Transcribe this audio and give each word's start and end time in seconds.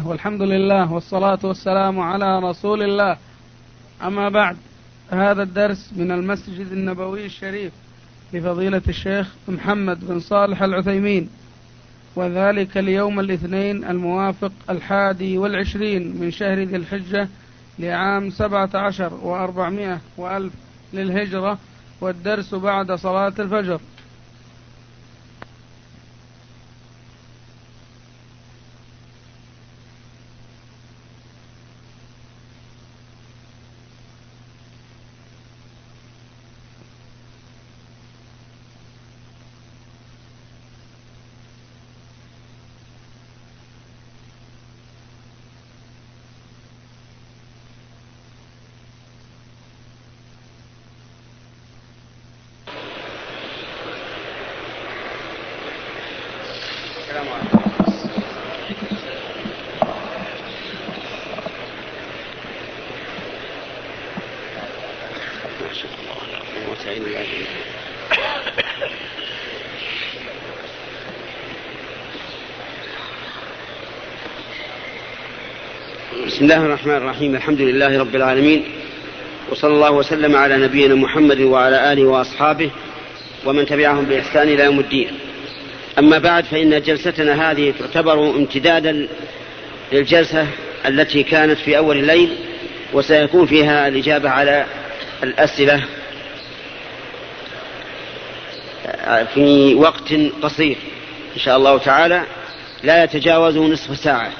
والحمد 0.00 0.42
لله 0.42 0.92
والصلاة 0.92 1.38
والسلام 1.44 2.00
على 2.00 2.38
رسول 2.38 2.82
الله. 2.82 3.16
أما 4.02 4.28
بعد 4.28 4.56
هذا 5.10 5.42
الدرس 5.42 5.92
من 5.96 6.10
المسجد 6.10 6.72
النبوي 6.72 7.26
الشريف 7.26 7.72
لفضيلة 8.32 8.82
الشيخ 8.88 9.28
محمد 9.48 10.06
بن 10.08 10.20
صالح 10.20 10.62
العثيمين 10.62 11.28
وذلك 12.16 12.78
اليوم 12.78 13.20
الاثنين 13.20 13.84
الموافق 13.84 14.52
الحادي 14.70 15.38
والعشرين 15.38 16.20
من 16.20 16.30
شهر 16.30 16.58
ذي 16.58 16.76
الحجة 16.76 17.28
لعام 17.78 18.30
سبعة 18.30 18.70
عشر 18.74 19.14
وأربعمائة 19.14 20.00
وألف 20.16 20.52
للهجرة 20.92 21.58
والدرس 22.00 22.54
بعد 22.54 22.92
صلاة 22.92 23.32
الفجر. 23.38 23.80
بسم 66.82 66.94
الله 76.40 76.56
الرحمن 76.56 76.96
الرحيم. 76.96 77.34
الحمد 77.34 77.60
لله 77.60 77.98
رب 77.98 78.16
العالمين. 78.16 78.64
وصلى 79.50 79.74
الله 79.74 79.90
وسلم 79.90 80.36
على 80.36 80.56
نبينا 80.56 80.94
محمد 80.94 81.40
وعلى 81.40 81.92
آله 81.92 82.04
وأصحابه 82.04 82.70
ومن 83.44 83.66
تبعهم 83.66 84.04
بإحسان 84.04 84.48
إلى 84.48 84.64
يوم 84.64 84.80
الدين. 84.80 85.18
أما 85.98 86.18
بعد 86.18 86.44
فإن 86.44 86.82
جلستنا 86.82 87.50
هذه 87.50 87.74
تعتبر 87.78 88.30
امتدادا 88.30 89.08
للجلسة 89.92 90.46
التي 90.86 91.22
كانت 91.22 91.58
في 91.58 91.78
أول 91.78 91.96
الليل 91.96 92.36
وسيكون 92.92 93.46
فيها 93.46 93.88
الإجابة 93.88 94.30
على 94.30 94.66
الأسئلة 95.22 95.84
في 99.34 99.74
وقت 99.74 100.12
قصير 100.42 100.76
إن 101.34 101.38
شاء 101.38 101.56
الله 101.56 101.78
تعالى 101.78 102.22
لا 102.82 103.04
يتجاوز 103.04 103.56
نصف 103.56 103.96
ساعة. 103.96 104.32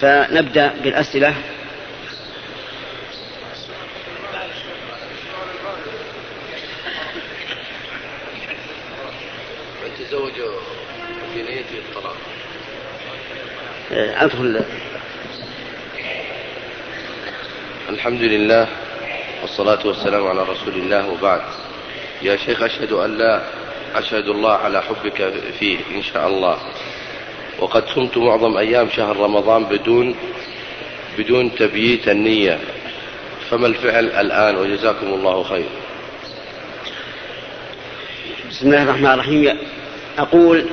فنبدأ 0.00 0.74
بالأسئلة. 0.84 1.34
في 11.34 11.42
نية 11.42 11.64
الطلاق. 11.78 12.16
أدخل. 13.92 14.64
الحمد 17.88 18.20
لله 18.20 18.68
والصلاة 19.42 19.86
والسلام 19.86 20.26
على 20.26 20.42
رسول 20.42 20.74
الله 20.74 21.08
وبعد. 21.08 21.40
يا 22.22 22.36
شيخ 22.36 22.62
أشهد 22.62 22.92
أن 22.92 23.18
لا 23.18 23.42
أشهد 23.94 24.28
الله 24.28 24.52
على 24.52 24.82
حبك 24.82 25.32
فيه 25.58 25.78
إن 25.94 26.02
شاء 26.02 26.28
الله. 26.28 26.56
وقد 27.58 27.88
صمت 27.88 28.18
معظم 28.18 28.56
أيام 28.56 28.88
شهر 28.90 29.16
رمضان 29.16 29.64
بدون 29.64 30.14
بدون 31.18 31.54
تبييت 31.54 32.08
النية. 32.08 32.58
فما 33.50 33.66
الفعل 33.66 34.04
الآن 34.04 34.56
وجزاكم 34.56 35.06
الله 35.06 35.42
خير. 35.42 35.68
بسم 38.50 38.66
الله 38.66 38.82
الرحمن 38.82 39.06
الرحيم. 39.06 39.58
أقول 40.18 40.66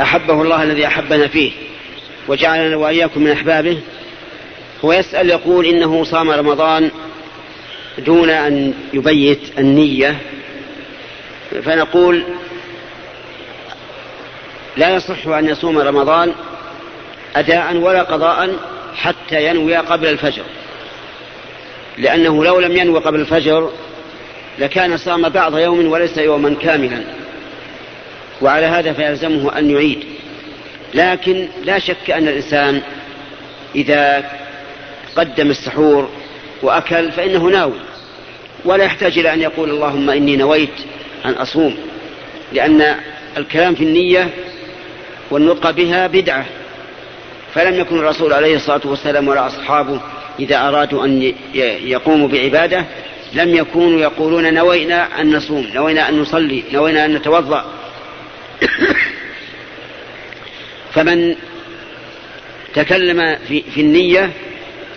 أحبه 0.00 0.42
الله 0.42 0.62
الذي 0.62 0.86
أحبنا 0.86 1.28
فيه 1.28 1.52
وجعلنا 2.28 2.76
وإياكم 2.76 3.20
من 3.20 3.30
أحبابه. 3.30 3.80
هو 4.84 4.92
يسأل 4.92 5.30
يقول 5.30 5.66
إنه 5.66 6.04
صام 6.04 6.30
رمضان 6.30 6.90
دون 7.98 8.30
أن 8.30 8.74
يبيت 8.92 9.58
النية 9.58 10.20
فنقول 11.60 12.24
لا 14.76 14.94
يصح 14.94 15.26
أن 15.26 15.48
يصوم 15.48 15.78
رمضان 15.78 16.32
أداء 17.36 17.76
ولا 17.76 18.02
قضاء 18.02 18.56
حتى 18.94 19.46
ينوي 19.46 19.76
قبل 19.76 20.06
الفجر. 20.06 20.42
لأنه 21.98 22.44
لو 22.44 22.60
لم 22.60 22.76
ينوي 22.76 23.00
قبل 23.00 23.20
الفجر 23.20 23.70
لكان 24.58 24.96
صام 24.96 25.28
بعض 25.28 25.58
يوم 25.58 25.86
وليس 25.86 26.18
يوما 26.18 26.54
كاملا. 26.54 27.04
وعلى 28.42 28.66
هذا 28.66 28.92
فيلزمه 28.92 29.58
أن 29.58 29.70
يعيد. 29.70 30.04
لكن 30.94 31.48
لا 31.64 31.78
شك 31.78 32.10
أن 32.10 32.28
الإنسان 32.28 32.82
إذا 33.74 34.30
قدم 35.16 35.50
السحور 35.50 36.08
وأكل 36.62 37.12
فإنه 37.12 37.44
ناوي. 37.44 37.80
ولا 38.64 38.84
يحتاج 38.84 39.18
إلى 39.18 39.34
أن 39.34 39.40
يقول 39.40 39.70
اللهم 39.70 40.10
إني 40.10 40.36
نويت 40.36 40.74
أن 41.24 41.32
أصوم 41.32 41.76
لأن 42.52 42.96
الكلام 43.36 43.74
في 43.74 43.84
النية 43.84 44.28
والنطق 45.30 45.70
بها 45.70 46.06
بدعة. 46.06 46.46
فلم 47.54 47.74
يكن 47.74 47.98
الرسول 47.98 48.32
عليه 48.32 48.56
الصلاة 48.56 48.80
والسلام 48.84 49.28
ولا 49.28 49.46
أصحابه 49.46 50.00
إذا 50.40 50.68
أرادوا 50.68 51.04
أن 51.04 51.32
يقوموا 51.84 52.28
بعبادة 52.28 52.84
لم 53.32 53.56
يكونوا 53.56 54.00
يقولون 54.00 54.54
نوينا 54.54 55.20
أن 55.20 55.36
نصوم 55.36 55.66
نوينا 55.74 56.08
أن 56.08 56.18
نصلي 56.18 56.62
نوينا 56.72 57.04
أن 57.04 57.14
نتوضأ. 57.14 57.64
فمن 60.94 61.34
تكلم 62.74 63.36
في, 63.48 63.62
في 63.62 63.80
النية 63.80 64.30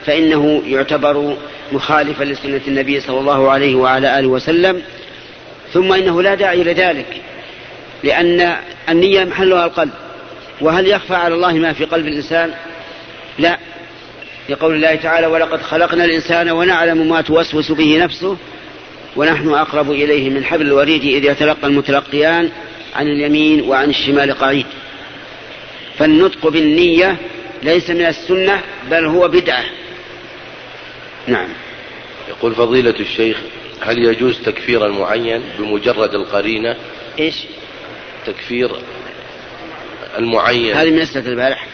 فإنه 0.06 0.64
يعتبر 0.68 1.38
مخالفا 1.72 2.24
لسنة 2.24 2.62
النبي 2.68 3.00
صلى 3.00 3.20
الله 3.20 3.52
عليه 3.52 3.76
وعلى 3.76 4.20
آله 4.20 4.28
وسلم. 4.28 4.82
ثم 5.76 5.94
إنه 5.94 6.22
لا 6.22 6.36
داعي 6.36 6.64
لذلك 6.64 7.22
لأن 8.04 8.56
النية 8.90 9.24
محلها 9.24 9.66
القلب. 9.66 9.92
وهل 10.62 10.88
يخفى 10.88 11.16
على 11.16 11.36
الله 11.36 11.54
ما 11.54 11.74
في 11.74 11.86
قلب 11.86 12.08
الإنسان؟ 12.08 12.54
لا. 13.40 13.60
لقول 14.50 14.76
الله 14.76 14.96
تعالى 14.96 15.28
ولقد 15.28 15.62
خلقنا 15.62 16.06
الإنسان 16.06 16.50
ونعلم 16.50 17.10
ما 17.10 17.22
توسوس 17.22 17.72
به 17.72 17.98
نفسه 17.98 18.38
ونحن 19.16 19.50
أقرب 19.50 19.92
إليه 19.92 20.30
من 20.30 20.46
حبل 20.46 20.66
الوريد 20.66 21.04
إذ 21.04 21.26
يتلقى 21.26 21.68
المتلقيان 21.68 22.50
عن 22.96 23.08
اليمين 23.08 23.62
وعن 23.62 23.90
الشمال 23.90 24.32
قعيد. 24.32 24.66
فالنطق 25.98 26.48
بالنية 26.48 27.18
ليس 27.64 27.90
من 27.90 28.06
السنة 28.06 28.62
بل 28.92 29.06
هو 29.06 29.28
بدعة. 29.28 29.64
نعم. 31.28 31.48
يقول 32.30 32.56
فضيلة 32.56 33.00
الشيخ 33.00 33.38
هل 33.82 34.06
يجوز 34.06 34.40
تكفير 34.46 34.86
المعين 34.86 35.44
بمجرد 35.60 36.14
القرينة؟ 36.14 36.76
إيش؟ 37.20 37.36
تكفير 38.26 38.72
المعين. 40.18 40.76
هذه 40.76 40.92
من 40.92 41.00
أسئلة 41.00 41.30
البارح. 41.30 41.68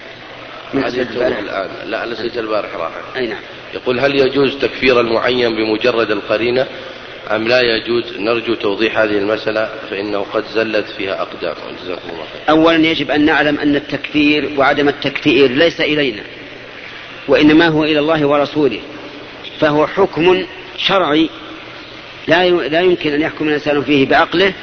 من 0.74 0.84
أسئلة 0.84 1.10
البارح. 1.10 1.40
الآن. 1.40 1.70
لا 1.86 2.12
أسئلة 2.12 2.40
البارح 2.40 2.76
راحت 2.76 3.16
أي 3.16 3.28
نعم. 3.28 3.40
يقول 3.74 4.00
هل 4.00 4.20
يجوز 4.20 4.58
تكفير 4.58 5.00
المعين 5.00 5.56
بمجرد 5.56 6.12
القرينة؟ 6.12 6.68
أم 7.32 7.48
لا 7.48 7.62
يجوز؟ 7.62 8.18
نرجو 8.18 8.54
توضيح 8.54 8.98
هذه 8.98 9.18
المسألة 9.18 9.70
فإنه 9.90 10.26
قد 10.34 10.44
زلت 10.54 10.86
فيها 10.98 11.22
أقدام. 11.22 11.56
جزاكم 11.84 12.10
الله 12.10 12.26
خير. 12.34 12.50
أولا 12.50 12.88
يجب 12.88 13.12
أن 13.12 13.26
نعلم 13.26 13.60
أن 13.60 13.76
التكفير 13.76 14.50
وعدم 14.58 14.90
التكفير 14.90 15.52
ليس 15.52 15.82
إلينا 15.82 16.24
وإنما 17.28 17.68
هو 17.68 17.84
إلى 17.84 18.00
الله 18.00 18.26
ورسوله. 18.26 18.80
فهو 19.62 19.88
حكم 19.88 20.46
شرعي. 20.78 21.30
لا 22.28 22.50
لا 22.50 22.82
يمكن 22.82 23.14
أن 23.14 23.22
يحكم 23.22 23.48
الإنسان 23.48 23.84
فيه 23.84 24.06
بعقله 24.06 24.54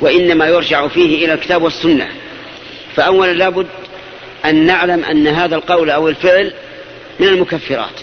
وإنما 0.00 0.46
يرجع 0.46 0.88
فيه 0.88 1.24
إلى 1.24 1.34
الكتاب 1.34 1.62
والسنة. 1.62 2.08
فأولا 2.96 3.32
لابد 3.32 3.66
أن 4.44 4.66
نعلم 4.66 5.04
أن 5.04 5.26
هذا 5.26 5.56
القول 5.56 5.90
أو 5.90 6.08
الفعل 6.08 6.52
من 7.20 7.28
المكفرات. 7.28 8.00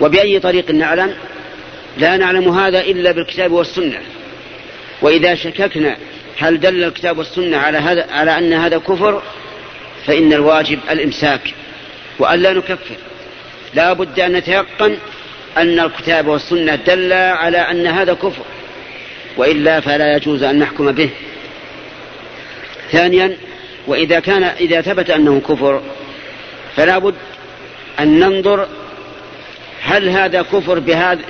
وبأي 0.00 0.40
طريق 0.40 0.70
نعلم؟ 0.70 1.14
لا 1.98 2.16
نعلم 2.16 2.48
هذا 2.48 2.80
إلا 2.80 3.12
بالكتاب 3.12 3.52
والسنة. 3.52 4.00
وإذا 5.02 5.34
شككنا 5.34 5.96
هل 6.38 6.60
دل 6.60 6.84
الكتاب 6.84 7.18
والسنة 7.18 7.56
على 7.56 7.78
هذا 7.78 8.06
على 8.10 8.38
أن 8.38 8.52
هذا 8.52 8.78
كفر؟ 8.78 9.22
فإن 10.06 10.32
الواجب 10.32 10.78
الإمساك. 10.90 11.54
وأن 12.18 12.38
لا 12.38 12.52
نكفر. 12.52 12.96
لا 13.74 13.92
بد 13.92 14.20
أن 14.20 14.32
نتيقن 14.32 14.96
أن 15.56 15.80
الكتاب 15.80 16.26
والسنة 16.26 16.74
دل 16.74 17.12
على 17.12 17.58
أن 17.58 17.86
هذا 17.86 18.14
كفر 18.14 18.42
وإلا 19.36 19.80
فلا 19.80 20.16
يجوز 20.16 20.42
أن 20.42 20.58
نحكم 20.58 20.92
به. 20.92 21.10
ثانيا 22.92 23.36
وإذا 23.86 24.20
كان 24.20 24.42
إذا 24.42 24.80
ثبت 24.80 25.10
أنه 25.10 25.40
كفر 25.40 25.82
فلا 26.76 26.98
بد 26.98 27.14
أن 28.00 28.20
ننظر 28.20 28.68
هل 29.82 30.08
هذا 30.08 30.42
كفر 30.42 30.78
بهذا 30.78 31.20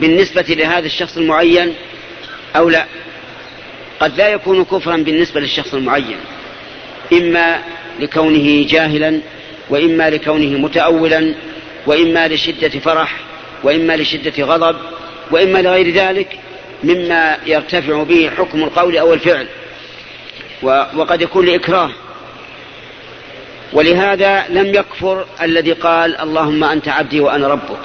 بالنسبة 0.00 0.44
لهذا 0.48 0.86
الشخص 0.86 1.16
المعين 1.16 1.74
أو 2.56 2.68
لا. 2.68 2.86
قد 4.00 4.16
لا 4.18 4.28
يكون 4.28 4.64
كفرا 4.64 4.96
بالنسبة 4.96 5.40
للشخص 5.40 5.74
المعين 5.74 6.16
إما 7.12 7.62
لكونه 8.00 8.66
جاهلا 8.68 9.20
وإما 9.70 10.10
لكونه 10.10 10.58
متأولا 10.58 11.34
وإما 11.86 12.28
لشدة 12.28 12.68
فرح 12.68 13.16
وإما 13.62 13.96
لشدة 13.96 14.44
غضب 14.44 14.76
وإما 15.30 15.62
لغير 15.62 15.90
ذلك 15.94 16.38
مما 16.84 17.36
يرتفع 17.46 18.02
به 18.02 18.30
حكم 18.36 18.64
القول 18.64 18.98
أو 18.98 19.14
الفعل. 19.14 19.46
وقد 20.94 21.22
يكون 21.22 21.46
لإكراه. 21.46 21.90
ولهذا 23.72 24.44
لم 24.48 24.74
يكفر 24.74 25.26
الذي 25.42 25.72
قال 25.72 26.20
اللهم 26.20 26.64
أنت 26.64 26.88
عبدي 26.88 27.20
وأنا 27.20 27.48
ربك. 27.48 27.80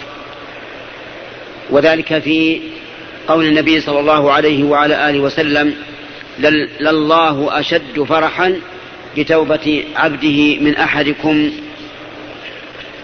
وذلك 1.69 2.19
في 2.19 2.61
قول 3.27 3.45
النبي 3.45 3.81
صلى 3.81 3.99
الله 3.99 4.31
عليه 4.31 4.63
وعلى 4.63 5.09
آله 5.09 5.19
وسلم 5.19 5.75
لله 6.79 7.59
أشد 7.59 8.03
فرحا 8.03 8.59
بتوبة 9.17 9.83
عبده 9.95 10.55
من 10.59 10.75
أحدكم 10.75 11.51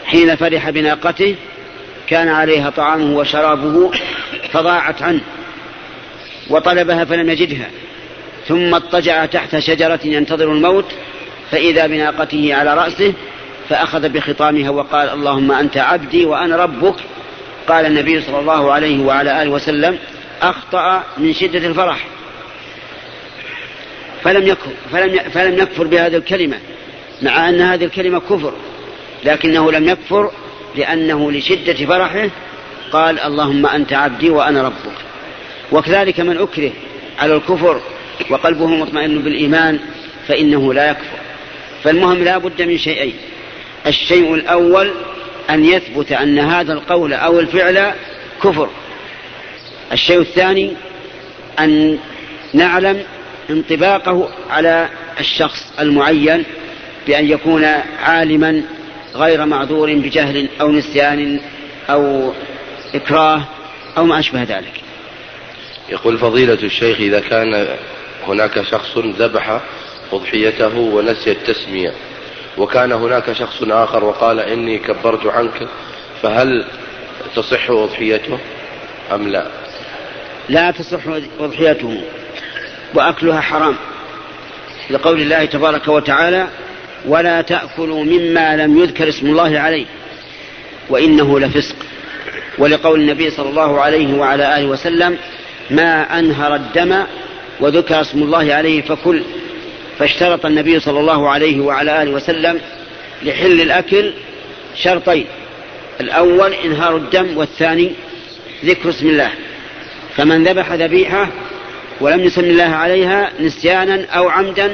حين 0.06 0.36
فرح 0.36 0.70
بناقته 0.70 1.36
كان 2.08 2.28
عليها 2.28 2.70
طعامه 2.70 3.18
وشرابه 3.18 3.92
فضاعت 4.52 5.02
عنه 5.02 5.22
وطلبها 6.50 7.06
فلم 7.06 7.30
يجدها 7.30 7.70
ثم 8.48 8.76
اضطجع 8.76 9.26
تحت 9.26 9.60
شجرة 9.60 10.00
ينتظر 10.06 10.52
الموت 10.52 10.86
فإذا 11.52 11.88
بناقته 11.88 12.56
على 12.56 12.74
رأسه 12.74 13.14
فأخذ 13.70 14.10
بخطامها 14.10 14.70
وقال 14.70 15.10
اللهم 15.10 15.52
أنت 15.52 15.78
عبدي 15.78 16.26
وأنا 16.26 16.56
ربك 16.56 16.96
قال 17.68 17.86
النبي 17.86 18.22
صلى 18.22 18.40
الله 18.40 18.72
عليه 18.72 19.04
وعلى 19.04 19.42
آله 19.42 19.52
وسلم 19.52 19.98
أخطأ 20.42 21.04
من 21.18 21.34
شدة 21.34 21.68
الفرح 21.68 22.08
فلم 24.24 24.48
يكفر 24.48 24.72
فلم 24.92 25.20
فلم 25.20 25.58
يكفر 25.58 25.88
بهذه 25.88 26.16
الكلمة 26.16 26.58
مع 27.22 27.50
أن 27.50 27.62
هذه 27.62 27.86
الكلمة 27.86 28.20
كفر 28.20 28.54
لكنه 29.26 29.72
لم 29.72 29.90
يكفر 29.90 30.32
لأنه 30.76 31.32
لشدة 31.32 31.86
فرحه 31.86 32.30
قال 32.92 33.20
اللهم 33.20 33.66
أنت 33.66 33.94
عبدي 33.94 34.30
وأنا 34.30 34.64
ربك. 34.64 34.98
وكذلك 35.72 36.20
من 36.20 36.38
أكره 36.38 36.72
على 37.20 37.36
الكفر 37.36 37.82
وقلبه 38.30 38.68
مطمئن 38.68 39.20
بالإيمان 39.20 39.80
فإنه 40.28 40.74
لا 40.74 40.90
يكفر. 40.90 41.18
فالمهم 41.84 42.24
لا 42.24 42.38
بد 42.38 42.62
من 42.62 42.78
شيئين. 42.78 43.14
الشيء 43.88 44.34
الأول 44.34 44.92
أن 45.50 45.66
يثبت 45.66 46.12
أن 46.12 46.40
هذا 46.40 46.74
القول 46.74 47.14
أو 47.14 47.40
الفعل 47.40 47.94
كفر. 48.44 48.70
الشيء 49.92 50.20
الثاني 50.20 50.74
أن 51.60 52.00
نعلم 52.54 53.04
انطباقه 53.50 54.30
على 54.50 54.90
الشخص 55.20 55.74
المعين 55.80 56.44
بأن 57.08 57.30
يكون 57.30 57.64
عالما 58.04 58.62
غير 59.16 59.46
معذور 59.46 59.94
بجهل 59.94 60.50
أو 60.62 60.72
نسيان 60.72 61.40
أو 61.90 62.34
إكراه 62.96 63.44
أو 63.98 64.06
ما 64.06 64.20
أشبه 64.20 64.44
ذلك. 64.44 64.84
يقول 65.90 66.18
فضيلة 66.18 66.54
الشيخ 66.54 66.98
إذا 67.00 67.20
كان 67.20 67.68
هناك 68.28 68.62
شخص 68.62 68.98
ذبح 68.98 69.60
أضحيته 70.14 70.78
ونسي 70.78 71.32
التسمية 71.32 71.94
وكان 72.58 72.92
هناك 72.92 73.34
شخص 73.34 73.64
آخر 73.64 74.04
وقال 74.04 74.40
إني 74.40 74.78
كبرت 74.78 75.26
عنك 75.26 75.68
فهل 76.22 76.66
تصح 77.36 77.70
أضحيته 77.70 78.40
أم 79.12 79.28
لا؟ 79.28 79.48
لا 80.50 80.72
تصح 80.72 81.00
أضحيته 81.40 82.04
وأكلها 82.94 83.42
حرام. 83.42 83.76
لقول 84.90 85.22
الله 85.22 85.46
تبارك 85.46 85.88
وتعالى 85.88 86.48
ولا 87.06 87.42
تأكلوا 87.42 88.04
مما 88.04 88.56
لم 88.58 88.78
يذكر 88.78 89.10
اسم 89.10 89.28
الله 89.28 89.60
عليه 89.60 89.86
وإنه 90.90 91.40
لفسق. 91.40 91.76
ولقول 92.58 93.00
النبي 93.00 93.30
صلى 93.30 93.50
الله 93.50 93.82
عليه 93.82 94.14
وعلى 94.14 94.58
آله 94.58 94.68
وسلم 94.68 95.18
ما 95.72 96.20
أنهر 96.20 96.56
الدم 96.56 97.04
وذكر 97.60 98.02
اسم 98.02 98.24
الله 98.24 98.54
عليه 98.54 98.82
فكل. 98.82 99.22
فاشترط 100.00 100.46
النبي 100.46 100.80
صلى 100.80 101.00
الله 101.00 101.30
عليه 101.30 101.62
وعلى 101.62 102.04
آله 102.04 102.12
وسلم 102.12 102.62
لحل 103.24 103.62
الأكل 103.62 104.14
شرطين 104.76 105.26
الأول 106.02 106.54
إنهار 106.54 106.98
الدم 106.98 107.38
والثاني 107.38 107.92
ذكر 108.66 108.90
اسم 108.90 109.08
الله. 109.08 109.30
فمن 110.16 110.44
ذبح 110.44 110.72
ذبيحة 110.72 111.28
ولم 112.02 112.20
يسم 112.20 112.42
الله 112.42 112.64
عليها 112.64 113.32
نسيانا 113.40 114.06
أو 114.06 114.30
عمدا 114.30 114.72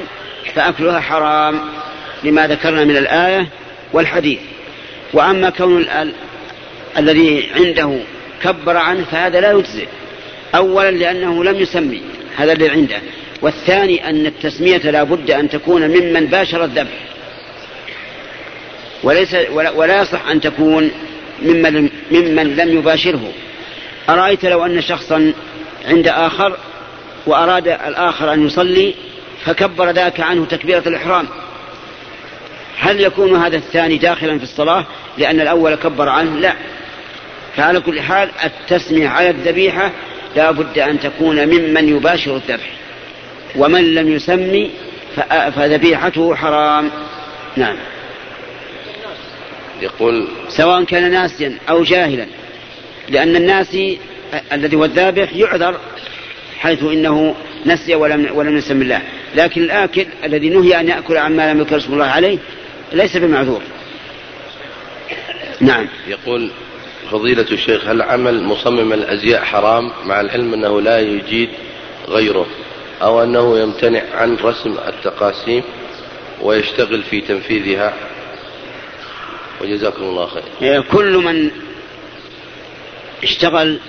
فأكلها 0.55 0.99
حرام. 0.99 1.59
لما 2.23 2.47
ذكرنا 2.47 2.83
من 2.83 2.97
الآية 2.97 3.47
والحديث. 3.93 4.39
وأما 5.13 5.49
كون 5.49 5.81
ال... 5.81 6.13
الذي 6.97 7.49
عنده 7.55 7.99
كبر 8.43 8.77
عنه 8.77 9.05
فهذا 9.11 9.41
لا 9.41 9.51
يجزئ. 9.51 9.87
أولا 10.55 10.91
لأنه 10.91 11.43
لم 11.43 11.55
يسمي 11.55 12.01
هذا 12.37 12.53
الذي 12.53 12.69
عنده. 12.69 13.01
والثاني 13.41 14.09
أن 14.09 14.25
التسمية 14.25 14.77
لا 14.77 15.03
بد 15.03 15.31
أن 15.31 15.49
تكون 15.49 15.87
ممن 15.87 16.25
باشر 16.25 16.63
الذبح. 16.63 16.97
وليس 19.03 19.35
ولا 19.51 20.01
يصح 20.01 20.27
أن 20.27 20.41
تكون 20.41 20.91
ممن, 21.41 21.89
ممن 22.11 22.55
لم 22.55 22.77
يباشره. 22.77 23.31
أرأيت 24.09 24.45
لو 24.45 24.65
أن 24.65 24.81
شخصا 24.81 25.33
عند 25.85 26.07
آخر 26.07 26.57
وأراد 27.25 27.67
الآخر 27.67 28.33
أن 28.33 28.45
يصلي 28.45 28.93
فكبر 29.45 29.89
ذاك 29.89 30.19
عنه 30.19 30.45
تكبيرة 30.45 30.83
الإحرام. 30.87 31.27
هل 32.79 33.01
يكون 33.01 33.35
هذا 33.35 33.57
الثاني 33.57 33.97
داخلا 33.97 34.37
في 34.37 34.43
الصلاة؟ 34.43 34.85
لأن 35.17 35.41
الأول 35.41 35.75
كبر 35.75 36.09
عنه؟ 36.09 36.39
لا. 36.39 36.53
فعلى 37.55 37.79
كل 37.79 38.01
حال 38.01 38.29
التسمية 38.43 39.07
على 39.07 39.29
الذبيحة 39.29 39.91
لا 40.35 40.51
بد 40.51 40.79
أن 40.79 40.99
تكون 40.99 41.45
ممن 41.45 41.89
يباشر 41.89 42.35
الذبح. 42.35 42.69
ومن 43.55 43.93
لم 43.93 44.11
يسمي 44.11 44.71
فذبيحته 45.55 46.35
حرام. 46.35 46.91
نعم. 47.57 47.75
يقول 49.81 50.27
سواء 50.49 50.83
كان 50.83 51.11
ناسيا 51.11 51.57
أو 51.69 51.83
جاهلا. 51.83 52.25
لأن 53.09 53.35
الناسي 53.35 53.99
الذي 54.51 54.75
هو 54.75 54.85
الذابح 54.85 55.33
يعذر 55.33 55.79
حيث 56.59 56.83
إنه 56.83 57.35
نسي 57.65 57.95
ولم, 57.95 58.29
ولم 58.33 58.57
يسم 58.57 58.81
الله. 58.81 59.01
لكن 59.35 59.61
الآكل 59.61 60.05
الذي 60.23 60.49
نهي 60.49 60.79
أن 60.79 60.87
يأكل 60.87 61.17
عما 61.17 61.53
لم 61.53 61.59
يذكر 61.59 61.77
اسم 61.77 61.93
الله 61.93 62.05
عليه 62.05 62.37
ليس 62.93 63.17
بمعذور. 63.17 63.61
نعم. 65.61 65.87
يقول 66.07 66.51
فضيلة 67.11 67.45
الشيخ 67.51 67.87
هل 67.87 68.01
عمل 68.01 68.43
مصمم 68.43 68.93
الأزياء 68.93 69.43
حرام 69.43 69.91
مع 70.05 70.21
العلم 70.21 70.53
أنه 70.53 70.81
لا 70.81 70.99
يجيد 70.99 71.49
غيره 72.07 72.47
أو 73.01 73.23
أنه 73.23 73.59
يمتنع 73.59 74.01
عن 74.13 74.35
رسم 74.35 74.75
التقاسيم 74.87 75.63
ويشتغل 76.41 77.03
في 77.03 77.21
تنفيذها؟ 77.21 77.93
وجزاكم 79.61 80.03
الله 80.03 80.27
خير. 80.27 80.43
إيه، 80.61 80.79
كل 80.79 81.17
من 81.17 81.51
اشتغل 83.23 83.79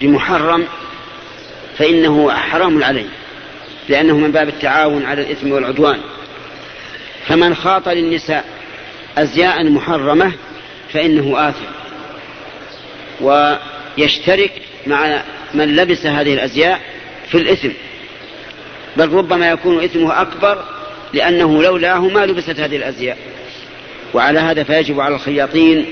بمحرم 0.00 0.66
فإنه 1.78 2.30
حرام 2.30 2.84
عليه 2.84 3.08
لأنه 3.88 4.18
من 4.18 4.32
باب 4.32 4.48
التعاون 4.48 5.06
على 5.06 5.22
الإثم 5.22 5.52
والعدوان. 5.52 6.00
فمن 7.26 7.54
خاط 7.54 7.88
للنساء 7.88 8.44
أزياء 9.18 9.70
محرمة 9.70 10.32
فإنه 10.92 11.48
آثم. 11.48 11.64
ويشترك 13.20 14.52
مع 14.86 15.22
من 15.54 15.76
لبس 15.76 16.06
هذه 16.06 16.34
الأزياء 16.34 16.80
في 17.28 17.38
الإثم. 17.38 17.70
بل 18.96 19.08
ربما 19.12 19.50
يكون 19.50 19.84
إثمه 19.84 20.22
أكبر 20.22 20.64
لأنه 21.12 21.62
لولاه 21.62 22.00
ما 22.00 22.26
لبست 22.26 22.60
هذه 22.60 22.76
الأزياء. 22.76 23.18
وعلى 24.14 24.40
هذا 24.40 24.62
فيجب 24.62 25.00
على 25.00 25.14
الخياطين 25.14 25.86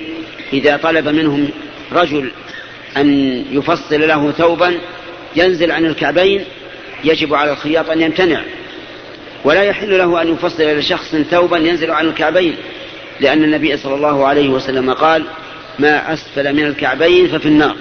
إذا 0.52 0.76
طلب 0.76 1.08
منهم 1.08 1.50
رجل 1.92 2.30
أن 2.96 3.44
يفصل 3.50 4.08
له 4.08 4.30
ثوبا 4.30 4.78
ينزل 5.36 5.70
عن 5.70 5.86
الكعبين 5.86 6.44
يجب 7.04 7.34
على 7.34 7.52
الخياط 7.52 7.90
أن 7.90 8.00
يمتنع. 8.00 8.42
ولا 9.44 9.62
يحل 9.62 9.98
له 9.98 10.22
أن 10.22 10.32
يفصل 10.32 10.62
لشخص 10.62 11.16
ثوبا 11.16 11.58
ينزل 11.58 11.90
عن 11.90 12.08
الكعبين 12.08 12.56
لأن 13.20 13.44
النبي 13.44 13.76
صلى 13.76 13.94
الله 13.94 14.26
عليه 14.26 14.48
وسلم 14.48 14.92
قال 14.92 15.24
ما 15.78 16.12
أسفل 16.12 16.52
من 16.52 16.66
الكعبين 16.66 17.28
ففي 17.28 17.46
النار. 17.46 17.76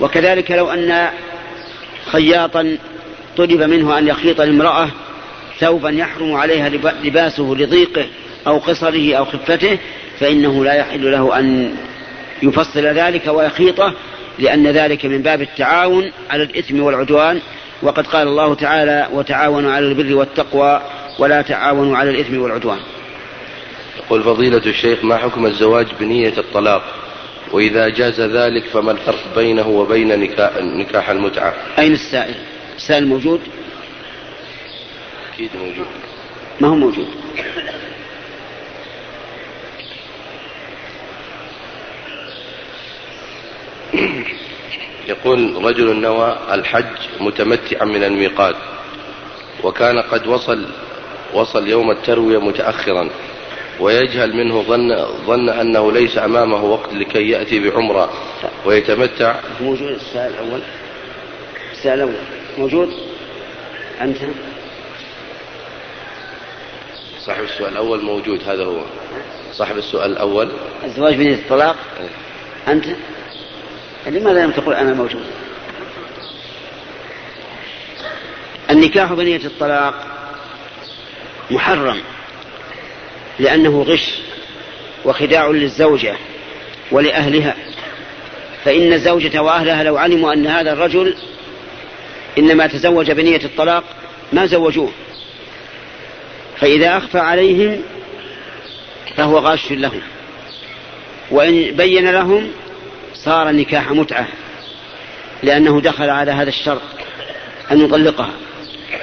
وكذلك 0.00 0.50
لو 0.50 0.70
أن 0.70 1.08
خياطا 2.06 2.76
طلب 3.36 3.62
منه 3.62 3.98
أن 3.98 4.08
يخيط 4.08 4.40
لامرأة 4.40 4.88
ثوبا 5.60 5.90
يحرم 5.90 6.34
عليها 6.34 6.68
لباسه 7.04 7.54
لضيقه 7.58 8.06
أو 8.46 8.58
قصره 8.58 9.14
أو 9.14 9.24
خفته 9.24 9.78
فإنه 10.20 10.64
لا 10.64 10.74
يحل 10.74 11.12
له 11.12 11.38
أن 11.38 11.74
يفصل 12.42 12.86
ذلك 12.86 13.26
ويخيطه 13.26 13.92
لأن 14.38 14.66
ذلك 14.66 15.06
من 15.06 15.22
باب 15.22 15.42
التعاون 15.42 16.12
على 16.30 16.42
الإثم 16.42 16.82
والعدوان 16.82 17.40
وقد 17.84 18.06
قال 18.06 18.28
الله 18.28 18.54
تعالى 18.54 19.08
وتعاونوا 19.12 19.72
على 19.72 19.86
البر 19.86 20.14
والتقوى 20.14 20.82
ولا 21.18 21.42
تعاونوا 21.42 21.96
على 21.96 22.10
الإثم 22.10 22.38
والعدوان. 22.38 22.78
يقول 23.96 24.22
فضيلة 24.22 24.62
الشيخ 24.66 25.04
ما 25.04 25.16
حكم 25.16 25.46
الزواج 25.46 25.86
بنية 26.00 26.38
الطلاق؟ 26.38 26.82
وإذا 27.52 27.88
جاز 27.88 28.20
ذلك 28.20 28.64
فما 28.64 28.92
الفرق 28.92 29.34
بينه 29.36 29.68
وبين 29.68 30.20
نكاح, 30.20 30.50
نكاح 30.56 31.10
المتعة؟ 31.10 31.54
أين 31.78 31.92
السائل؟ 31.92 32.34
السائل 32.76 33.06
موجود؟ 33.06 33.40
أكيد 35.34 35.50
موجود. 35.56 35.86
ما 36.60 36.68
هو 36.68 36.74
موجود؟ 36.74 37.08
يقول 45.08 45.64
رجل 45.64 45.96
نوى 45.96 46.38
الحج 46.52 46.96
متمتعا 47.20 47.84
من 47.84 48.04
الميقات 48.04 48.56
وكان 49.62 49.98
قد 49.98 50.26
وصل 50.26 50.66
وصل 51.34 51.68
يوم 51.68 51.90
التروية 51.90 52.38
متأخرا 52.38 53.10
ويجهل 53.80 54.36
منه 54.36 54.62
ظن 54.62 55.06
ظن 55.26 55.48
أنه 55.48 55.92
ليس 55.92 56.18
أمامه 56.18 56.64
وقت 56.64 56.92
لكي 56.92 57.30
يأتي 57.30 57.60
بعمرة 57.60 58.12
ويتمتع. 58.64 59.36
موجود 59.60 59.88
السؤال 59.88 60.32
الأول؟ 60.32 60.60
السؤال 61.72 61.94
الأول. 61.94 62.14
موجود؟ 62.58 62.88
أنت؟ 64.00 64.16
صاحب 67.18 67.44
السؤال 67.44 67.72
الأول 67.72 68.04
موجود 68.04 68.48
هذا 68.48 68.64
هو. 68.64 68.80
صاحب 69.52 69.76
السؤال 69.76 70.12
الأول. 70.12 70.52
الزواج 70.84 71.14
بنية 71.14 71.34
الطلاق؟ 71.34 71.76
أنت؟ 72.68 72.84
لماذا 74.06 74.44
لم 74.44 74.50
تقول 74.50 74.74
أنا 74.74 74.94
موجود؟ 74.94 75.24
النكاح 78.70 79.12
بنية 79.12 79.40
الطلاق 79.44 80.06
محرم 81.50 82.00
لأنه 83.38 83.82
غش 83.82 84.18
وخداع 85.04 85.46
للزوجة 85.46 86.16
ولأهلها 86.92 87.56
فإن 88.64 88.92
الزوجة 88.92 89.42
وأهلها 89.42 89.82
لو 89.82 89.96
علموا 89.96 90.32
أن 90.32 90.46
هذا 90.46 90.72
الرجل 90.72 91.16
إنما 92.38 92.66
تزوج 92.66 93.10
بنية 93.10 93.40
الطلاق 93.44 93.84
ما 94.32 94.46
زوجوه 94.46 94.92
فإذا 96.56 96.96
أخفى 96.96 97.18
عليهم 97.18 97.82
فهو 99.16 99.38
غاش 99.38 99.72
لهم 99.72 100.00
وإن 101.30 101.76
بين 101.76 102.10
لهم 102.10 102.50
صار 103.24 103.50
النكاح 103.50 103.90
متعة 103.90 104.28
لأنه 105.42 105.80
دخل 105.80 106.10
على 106.10 106.30
هذا 106.30 106.48
الشرط 106.48 106.82
أن 107.70 107.84
يطلقها. 107.84 108.32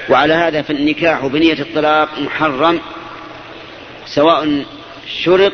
وعلى 0.10 0.34
هذا 0.34 0.62
فالنكاح 0.62 1.25
بنية 1.25 1.60
الطلاق 1.60 2.20
محرم 2.20 2.80
سواء 4.06 4.66
شرط 5.24 5.54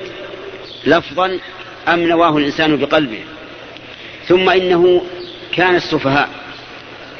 لفظا 0.85 1.39
أم 1.87 1.99
نواه 1.99 2.37
الإنسان 2.37 2.77
بقلبه. 2.77 3.19
ثم 4.27 4.49
إنه 4.49 5.01
كان 5.51 5.75
السفهاء 5.75 6.29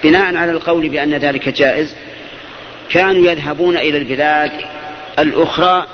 بناء 0.04 0.36
على 0.36 0.52
القول 0.52 0.90
بأن 0.90 1.14
ذلك 1.14 1.50
جائز 1.50 1.96
كانوا 2.90 3.32
يذهبون 3.32 3.78
إلى 3.78 3.98
البلاد 3.98 4.52
الأخرى 5.20 5.88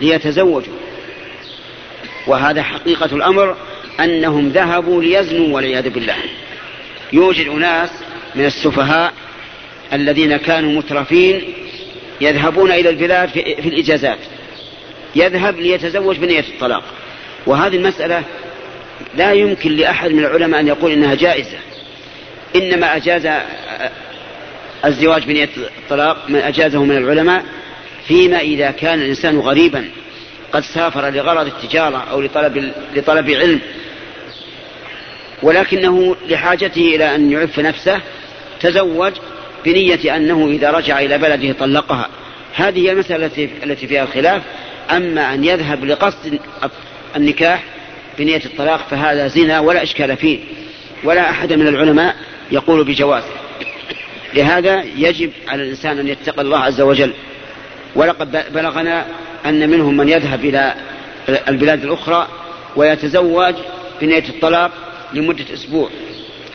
ليتزوجوا. 0.00 0.74
وهذا 2.26 2.62
حقيقة 2.62 3.16
الأمر 3.16 3.56
أنهم 4.00 4.48
ذهبوا 4.48 5.02
ليزنوا 5.02 5.54
والعياذ 5.54 5.90
بالله. 5.90 6.16
يوجد 7.12 7.48
أناس 7.48 7.90
من 8.34 8.44
السفهاء 8.44 9.12
الذين 9.92 10.36
كانوا 10.36 10.72
مترفين 10.72 11.42
يذهبون 12.20 12.72
إلى 12.72 12.90
البلاد 12.90 13.28
في, 13.28 13.68
الإجازات. 13.68 14.18
يذهب 15.16 15.60
ليتزوج 15.60 16.16
بنية 16.16 16.40
الطلاق. 16.40 16.84
وهذه 17.46 17.76
المسألة 17.76 18.22
لا 19.16 19.32
يمكن 19.32 19.76
لأحد 19.76 20.10
من 20.10 20.24
العلماء 20.24 20.60
أن 20.60 20.68
يقول 20.68 20.92
إنها 20.92 21.14
جائزة. 21.14 21.58
إنما 22.56 22.96
أجاز 22.96 23.28
الزواج 24.84 25.24
بنية 25.24 25.48
الطلاق 25.56 26.24
من 26.28 26.36
أجازه 26.36 26.84
من 26.84 26.96
العلماء 26.96 27.44
فيما 28.08 28.40
إذا 28.40 28.70
كان 28.70 29.00
الإنسان 29.02 29.38
غريبا 29.38 29.88
قد 30.52 30.62
سافر 30.62 31.10
لغرض 31.10 31.46
التجارة 31.46 31.96
أو 32.10 32.20
لطلب, 32.20 32.72
لطلب 32.94 33.30
علم 33.30 33.60
ولكنه 35.42 36.16
لحاجته 36.28 36.80
إلى 36.80 37.14
أن 37.14 37.32
يعف 37.32 37.58
نفسه 37.58 38.00
تزوج 38.60 39.12
بنية 39.64 40.16
أنه 40.16 40.46
إذا 40.46 40.70
رجع 40.70 41.00
إلى 41.00 41.18
بلده 41.18 41.52
طلقها. 41.52 42.08
هذه 42.54 42.86
هي 42.86 42.92
المسألة 42.92 43.48
التي 43.64 43.86
فيها 43.86 44.02
الخلاف. 44.02 44.42
أما 44.90 45.34
أن 45.34 45.44
يذهب 45.44 45.84
لقصد 45.84 46.38
النكاح 47.16 47.64
بنية 48.18 48.42
الطلاق 48.44 48.88
فهذا 48.90 49.28
زنا 49.28 49.60
ولا 49.60 49.82
إشكال 49.82 50.16
فيه 50.16 50.38
ولا 51.04 51.30
أحد 51.30 51.52
من 51.52 51.66
العلماء 51.66 52.16
يقول 52.52 52.84
بجوازه 52.84 53.32
لهذا 54.34 54.82
يجب 54.96 55.30
على 55.48 55.62
الإنسان 55.62 55.98
أن 55.98 56.08
يتقي 56.08 56.42
الله 56.42 56.58
عز 56.58 56.80
وجل. 56.80 57.12
ولقد 57.94 58.52
بلغنا 58.54 59.06
أن 59.46 59.70
منهم 59.70 59.96
من 59.96 60.08
يذهب 60.08 60.44
إلى 60.44 60.74
البلاد 61.48 61.84
الأخرى 61.84 62.28
ويتزوج 62.76 63.54
بنية 64.00 64.24
الطلاق 64.28 64.70
لمدة 65.16 65.44
أسبوع. 65.54 65.90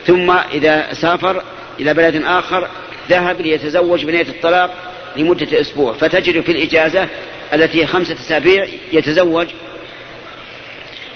ثم 0.06 0.30
إذا 0.30 0.92
سافر 0.92 1.42
إلى 1.80 1.94
بلد 1.94 2.22
آخر 2.24 2.68
ذهب 3.10 3.40
ليتزوج 3.40 4.04
بنية 4.04 4.22
الطلاق 4.28 4.74
لمدة 5.16 5.60
أسبوع. 5.60 5.92
فتجد 5.92 6.40
في 6.40 6.52
الإجازة 6.52 7.08
التي 7.54 7.82
هي 7.82 7.86
خمسة 7.86 8.14
أسابيع 8.14 8.66
يتزوج 8.92 9.46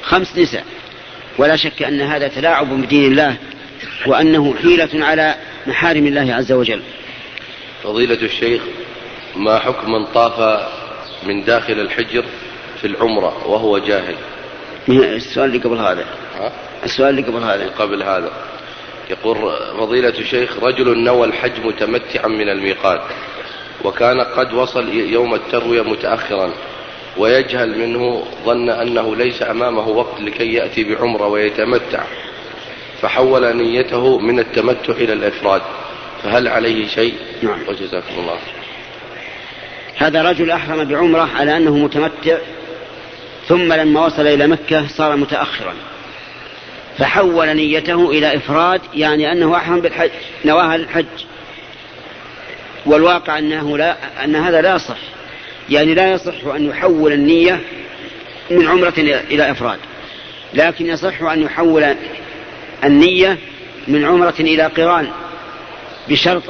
خمس 0.03 0.39
نساء. 0.39 0.65
ولا 1.39 1.57
شك 1.57 1.83
أن 1.83 2.01
هذا 2.01 2.29
تلاعب 2.29 2.83
بدين 2.83 3.13
الله 3.13 3.37
وأنه 4.07 4.55
حيلة 4.63 5.07
على 5.07 5.35
محارم 5.67 6.07
الله 6.07 6.35
عز 6.35 6.53
وجل. 6.53 6.83
فضيلة 7.83 8.23
الشيخ 8.23 8.63
ما 9.37 9.59
حكم 9.59 9.93
من 9.93 10.07
طاف 10.07 10.67
من 11.27 11.45
داخل 11.45 11.73
الحجر 11.73 12.25
في 12.81 12.87
العمرة 12.87 13.47
وهو 13.49 13.79
جاهل؟ 13.79 14.15
السؤال 14.89 15.51
اللي 15.51 15.59
قبل 15.59 15.79
هذا. 15.79 16.05
ها؟ 16.37 16.53
السؤال 16.85 17.09
اللي 17.09 17.23
قبل 17.23 17.43
هذا. 17.43 17.71
قبل 17.79 18.03
هذا. 18.03 18.31
يقول 19.11 19.37
فضيلة 19.79 20.09
الشيخ 20.09 20.63
رجل 20.63 20.99
نوى 20.99 21.27
الحج 21.27 21.61
متمتعا 21.65 22.29
من 22.29 22.49
الميقات 22.49 23.01
وكان 23.85 24.21
قد 24.21 24.53
وصل 24.53 24.89
يوم 24.95 25.35
التروية 25.35 25.83
متأخرا 25.83 26.53
ويجهل 27.17 27.79
منه 27.79 28.25
ظن 28.45 28.71
أنه 28.71 29.17
ليس 29.17 29.43
أمامه 29.43 29.89
وقت 29.89 30.21
لكي 30.21 30.53
يأتي 30.53 30.85
بعمرة 30.85 31.27
ويتمتع 31.27 32.05
فحول 33.03 33.57
نيته 33.57 34.19
من 34.19 34.39
التمتع 34.39 34.93
إلى 34.93 35.13
الإفراد. 35.13 35.63
فهل 36.23 36.49
عليه 36.49 36.89
شيء؟ 36.89 37.15
نعم. 37.43 37.59
وجزاكم 37.69 38.19
الله. 38.19 38.39
هذا 39.97 40.23
رجل 40.23 40.51
أحرم 40.51 40.85
بعمرة 40.85 41.29
على 41.37 41.57
أنه 41.57 41.77
متمتع 41.77 42.39
ثم 43.49 43.73
لما 43.73 44.07
وصل 44.07 44.27
إلى 44.27 44.47
مكة 44.47 44.87
صار 44.89 45.17
متأخرا. 45.17 45.75
فحول 46.99 47.57
نيته 47.57 48.11
إلى 48.11 48.37
إفراد 48.37 48.81
يعني 48.95 49.33
أنه 49.33 49.57
أحرم 49.57 49.81
بالحج 49.81 50.11
نواها 50.45 50.77
الحج 50.77 51.07
والواقع 52.87 53.39
أنه 53.39 53.79
لا 53.79 53.97
أن 54.25 54.37
هذا 54.37 54.61
لا 54.61 54.75
يصح. 54.75 54.99
يعني 55.71 55.95
لا 55.95 56.13
يصح 56.13 56.47
أن 56.55 56.67
يحول 56.67 57.13
النية 57.13 57.61
من 58.51 58.67
عمرة 58.67 58.95
إلى 59.31 59.51
إفراد. 59.51 59.79
لكن 60.55 60.87
يصح 60.87 61.23
أن 61.23 61.43
يحول 61.43 61.95
النية 62.85 63.39
من 63.89 64.05
عمرة 64.05 64.35
إلى 64.41 64.63
قران 64.63 65.09
بشرط 66.09 66.43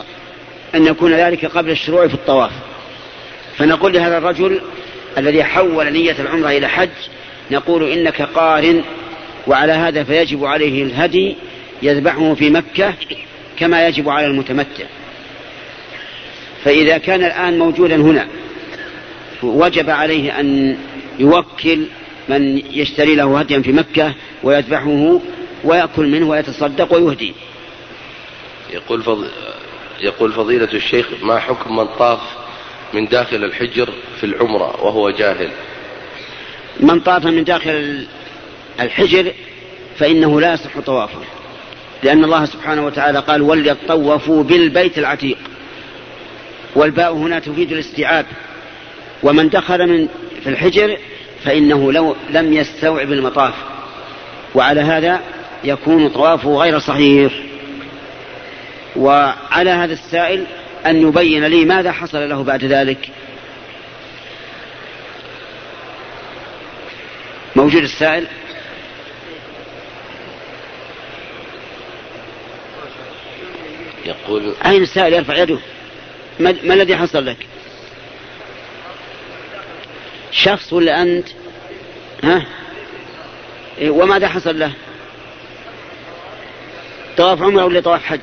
أن 0.74 0.86
يكون 0.86 1.12
ذلك 1.12 1.46
قبل 1.46 1.70
الشروع 1.70 2.08
في 2.08 2.14
الطواف. 2.14 2.52
فنقول 3.58 3.92
لهذا 3.92 4.18
الرجل 4.18 4.60
الذي 5.18 5.44
حول 5.44 5.92
نية 5.92 6.16
العمرة 6.18 6.48
إلى 6.48 6.68
حج 6.68 6.88
نقول 7.50 7.90
إنك 7.90 8.22
قارن 8.22 8.82
وعلى 9.46 9.72
هذا 9.72 10.04
فيجب 10.04 10.44
عليه 10.44 10.82
الهدي 10.82 11.36
يذبحه 11.82 12.34
في 12.34 12.50
مكة 12.50 12.94
كما 13.58 13.86
يجب 13.86 14.08
على 14.08 14.26
المتمتع. 14.26 14.84
فإذا 16.64 16.98
كان 16.98 17.24
الآن 17.24 17.58
موجودا 17.58 17.96
هنا 17.96 18.26
وجب 19.42 19.90
عليه 19.90 20.40
أن 20.40 20.78
يوكل 21.18 21.86
من 22.28 22.62
يشتري 22.72 23.14
له 23.14 23.38
هديا 23.38 23.60
في 23.60 23.72
مكة 23.72 24.14
ويذبحه 24.42 25.20
ويأكل 25.64 26.06
منه 26.06 26.28
ويتصدق 26.28 26.94
ويهدي. 26.94 27.34
يقول 28.72 29.02
فض... 29.02 29.24
يقول 30.00 30.32
فضيلة 30.32 30.68
الشيخ 30.72 31.06
ما 31.22 31.38
حكم 31.38 31.76
من 31.76 31.86
طاف 31.86 32.20
من 32.94 33.06
داخل 33.08 33.44
الحجر 33.44 33.88
في 34.20 34.26
العمرة 34.26 34.84
وهو 34.84 35.10
جاهل؟ 35.10 35.50
من 36.80 37.00
طاف 37.00 37.26
من 37.26 37.44
داخل 37.44 38.06
الحجر 38.80 39.33
فإنه 39.99 40.40
لا 40.40 40.52
يصح 40.52 40.80
طوافه 40.87 41.21
لأن 42.02 42.25
الله 42.25 42.45
سبحانه 42.45 42.87
وتعالى 42.87 43.18
قال 43.18 43.42
وليطوفوا 43.42 44.42
بالبيت 44.42 44.99
العتيق 44.99 45.38
والباء 46.76 47.12
هنا 47.12 47.38
تفيد 47.38 47.73
الاستيعاب. 47.73 48.26
ومن 49.23 49.49
دخل 49.49 49.87
من 49.87 50.09
في 50.42 50.49
الحجر 50.50 50.99
فإنه 51.45 51.92
لو 51.92 52.16
لم 52.30 52.52
يستوعب 52.52 53.12
المطاف. 53.12 53.54
وعلى 54.54 54.80
هذا 54.80 55.21
يكون 55.64 56.09
طوافه 56.09 56.56
غير 56.56 56.78
صحيح. 56.78 57.33
وعلى 58.97 59.71
هذا 59.71 59.92
السائل 59.92 60.45
أن 60.87 61.09
يبين 61.09 61.45
لي 61.45 61.64
ماذا 61.64 61.92
حصل 61.92 62.28
له 62.28 62.42
بعد 62.42 62.64
ذلك. 62.64 63.09
موجود 67.56 67.83
السائل؟ 67.83 68.26
يقول 74.06 74.54
أين 74.66 74.82
السائل؟ 74.82 75.12
يرفع 75.12 75.36
يده. 75.36 75.58
ما, 76.40 76.50
الذي 76.50 76.96
حصل 76.96 77.26
لك؟ 77.26 77.46
شخص 80.30 80.72
ولا 80.72 81.02
أنت؟ 81.02 81.28
ها؟ 82.25 82.46
إيه، 83.78 83.90
وماذا 83.90 84.28
حصل 84.28 84.58
له؟ 84.58 84.72
طواف 87.16 87.42
عمرة 87.42 87.64
ولا 87.64 87.80
طواف 87.80 88.04
حج؟ 88.04 88.20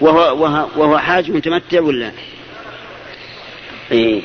وهو, 0.00 0.42
وهو, 0.42 0.68
وهو 0.76 0.98
حاج 0.98 1.30
متمتع 1.30 1.80
ولا؟ 1.80 2.12
إيه. 3.92 4.22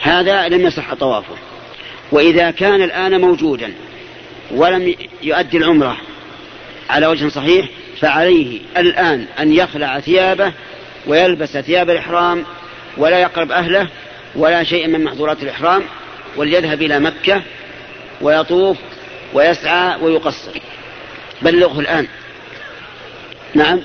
هذا 0.00 0.48
لم 0.48 0.66
يصح 0.66 0.94
طوافه. 0.94 1.34
وإذا 2.12 2.50
كان 2.50 2.82
الآن 2.82 3.20
موجودا 3.20 3.74
ولم 4.50 4.94
يؤدي 5.22 5.56
العمرة 5.56 5.96
على 6.90 7.06
وجه 7.06 7.28
صحيح 7.28 7.68
فعليه 8.00 8.60
الآن 8.76 9.26
أن 9.38 9.52
يخلع 9.52 10.00
ثيابه 10.00 10.52
ويلبس 11.06 11.56
ثياب 11.58 11.90
الإحرام 11.90 12.44
ولا 12.96 13.18
يقرب 13.18 13.52
أهله 13.52 13.88
ولا 14.34 14.64
شيء 14.64 14.88
من 14.88 15.04
محظورات 15.04 15.42
الإحرام 15.42 15.82
وليذهب 16.36 16.82
إلى 16.82 17.00
مكة 17.00 17.42
ويطوف 18.20 18.76
ويسعى 19.32 20.02
ويقصر. 20.02 20.50
بلغه 21.42 21.80
الآن. 21.80 22.06
نعم. 23.54 23.80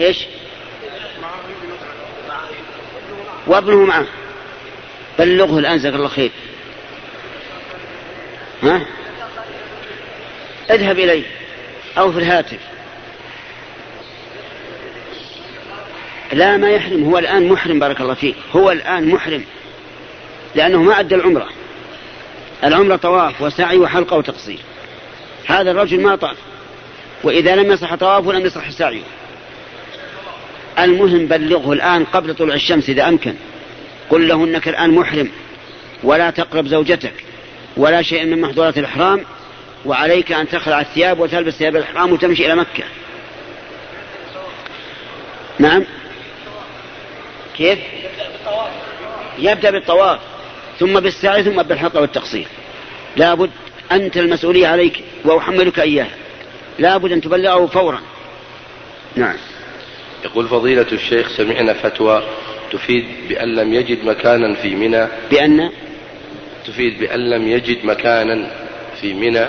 إيش؟ 0.00 0.26
وابنه 3.46 3.84
معه. 3.84 4.06
بلغه 5.18 5.58
الآن 5.58 5.76
جزاك 5.76 5.94
الله 5.94 6.08
خير. 6.08 6.30
ها؟ 8.62 8.80
اذهب 10.70 10.98
إليه 10.98 11.24
أو 11.98 12.12
في 12.12 12.18
الهاتف. 12.18 12.77
لا 16.32 16.56
ما 16.56 16.70
يحرم 16.70 17.04
هو 17.04 17.18
الآن 17.18 17.48
محرم 17.48 17.78
بارك 17.78 18.00
الله 18.00 18.14
فيك. 18.14 18.34
هو 18.52 18.70
الآن 18.70 19.08
محرم 19.08 19.44
لأنه 20.54 20.82
ما 20.82 21.00
أدى 21.00 21.14
العمرة. 21.14 21.48
العمرة 22.64 22.96
طواف 22.96 23.42
وسعي 23.42 23.78
وحلقة 23.78 24.16
وتقصير. 24.16 24.58
هذا 25.46 25.70
الرجل 25.70 26.00
ما 26.00 26.16
طاف 26.16 26.36
وإذا 27.24 27.56
لم 27.56 27.72
يصح 27.72 27.94
طوافه 27.94 28.32
لم 28.32 28.46
يصح 28.46 28.70
سعيه. 28.70 29.02
المهم 30.78 31.26
بلغه 31.26 31.72
الآن 31.72 32.04
قبل 32.04 32.34
طلوع 32.34 32.54
الشمس 32.54 32.88
إذا 32.88 33.08
أمكن. 33.08 33.34
قل 34.10 34.28
له 34.28 34.44
إنك 34.44 34.68
الآن 34.68 34.90
محرم 34.94 35.28
ولا 36.02 36.30
تقرب 36.30 36.66
زوجتك 36.66 37.12
ولا 37.76 38.02
شيء 38.02 38.24
من 38.24 38.40
محظورات 38.40 38.78
الإحرام 38.78 39.24
وعليك 39.84 40.32
أن 40.32 40.48
تخلع 40.48 40.80
الثياب 40.80 41.20
وتلبس 41.20 41.52
ثياب 41.52 41.76
الإحرام 41.76 42.12
وتمشي 42.12 42.46
إلى 42.46 42.54
مكة. 42.54 42.84
نعم؟ 45.58 45.84
كيف؟ 47.58 47.78
يبدأ 49.38 49.70
بالطواف 49.70 50.20
ثم 50.78 51.00
بالسعي 51.00 51.42
ثم 51.42 51.62
بالحلقة 51.62 52.00
والتقصير. 52.00 52.46
لابد 53.16 53.50
أنت 53.92 54.16
المسؤولية 54.16 54.66
عليك 54.66 55.04
وأحملك 55.24 55.80
إياها. 55.80 56.10
لابد 56.78 57.12
أن 57.12 57.20
تبلغه 57.20 57.66
فورا. 57.66 58.00
نعم. 59.16 59.36
يقول 60.24 60.48
فضيلة 60.48 60.86
الشيخ 60.92 61.36
سمعنا 61.36 61.72
فتوى 61.72 62.22
تفيد 62.72 63.04
بأن 63.28 63.54
لم 63.54 63.74
يجد 63.74 64.04
مكانا 64.04 64.54
في 64.54 64.74
منى. 64.74 65.08
بأن؟ 65.30 65.70
تفيد 66.66 66.98
بأن 66.98 67.30
لم 67.30 67.48
يجد 67.48 67.84
مكانا 67.84 68.50
في 69.00 69.14
منى. 69.14 69.46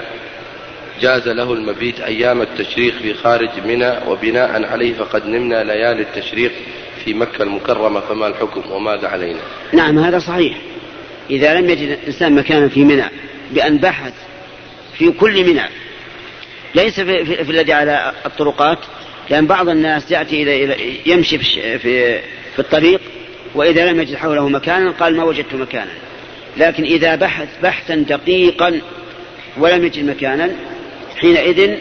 جاز 1.02 1.28
له 1.28 1.54
المبيت 1.54 2.00
أيام 2.00 2.42
التشريق 2.42 2.94
في 2.94 3.14
خارج 3.14 3.50
منى 3.66 3.94
وبناء 4.08 4.64
عليه 4.64 4.94
فقد 4.94 5.26
نمنا 5.26 5.64
ليالي 5.64 6.02
التشريق. 6.02 6.52
في 7.06 7.14
مكة 7.14 7.44
المكرمة 7.44 8.00
فما 8.00 8.28
الحكم 8.28 8.72
وماذا 8.72 9.08
علينا؟ 9.08 9.40
نعم 9.74 10.00
هذا 10.00 10.20
صحيح. 10.20 10.58
إذا 11.30 11.54
لم 11.54 11.70
يجد 11.70 11.90
الإنسان 11.90 12.36
مكانا 12.36 12.70
في 12.70 12.84
منى 12.84 13.06
بأن 13.52 13.78
بحث 13.78 14.14
في 14.98 15.12
كل 15.12 15.46
منى. 15.46 15.64
ليس 16.76 17.00
في, 17.00 17.26
في, 17.26 17.44
في 17.44 17.52
الذي 17.52 17.74
على 17.74 18.14
الطرقات 18.26 18.80
لأن 19.30 19.48
بعض 19.48 19.70
الناس 19.70 20.12
يأتي 20.12 20.44
إلى 20.44 20.78
يمشي 21.06 21.38
في, 21.38 21.80
في, 21.80 22.20
في 22.54 22.60
الطريق 22.60 23.02
وإذا 23.56 23.92
لم 23.92 24.02
يجد 24.02 24.16
حوله 24.16 24.50
مكانا 24.50 24.92
قال 24.92 25.18
ما 25.18 25.24
وجدت 25.24 25.54
مكانا. 25.54 25.92
لكن 26.58 26.84
إذا 26.84 27.16
بحث 27.16 27.48
بحثا 27.64 27.96
دقيقا 27.96 28.82
ولم 29.58 29.86
يجد 29.86 30.06
مكانا 30.06 30.52
حينئذ 31.18 31.78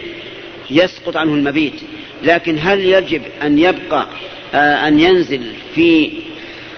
يسقط 0.71 1.17
عنه 1.17 1.35
المبيت. 1.35 1.81
لكن 2.23 2.59
هل 2.61 2.81
يجب 2.81 3.23
أن 3.43 3.59
يبقى 3.59 4.07
أن 4.55 5.01
ينزل 5.01 5.53
في 5.75 6.13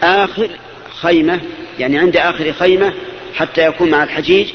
آخر 0.03 0.49
خيمة 1.01 1.41
يعني 1.79 1.99
عند 1.99 2.17
آخر 2.17 2.53
خيمة 2.53 2.93
حتى 3.35 3.67
يكون 3.67 3.91
مع 3.91 4.05
الحجيج 4.05 4.47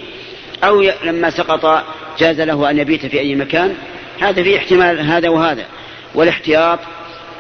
أو 0.64 0.82
لما 1.04 1.30
سقط 1.30 1.86
جاز 2.20 2.42
له 2.42 2.70
أن 2.70 2.78
يبيت 2.78 3.06
في 3.06 3.20
أي 3.20 3.36
مكان. 3.36 3.76
هذا 4.20 4.44
في 4.44 4.58
احتمال 4.58 5.00
هذا 5.00 5.30
وهذا. 5.30 5.66
والاحتياط 6.16 6.80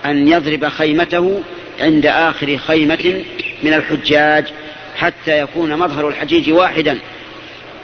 أن 0.05 0.27
يضرب 0.27 0.67
خيمته 0.67 1.43
عند 1.79 2.05
آخر 2.05 2.57
خيمة 2.57 3.23
من 3.63 3.73
الحجاج 3.73 4.45
حتى 4.95 5.39
يكون 5.39 5.75
مظهر 5.75 6.07
الحجيج 6.07 6.51
واحدا. 6.51 6.99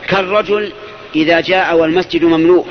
كالرجل 0.07 0.71
إذا 1.15 1.41
جاء 1.41 1.77
والمسجد 1.77 2.23
مملوء 2.23 2.67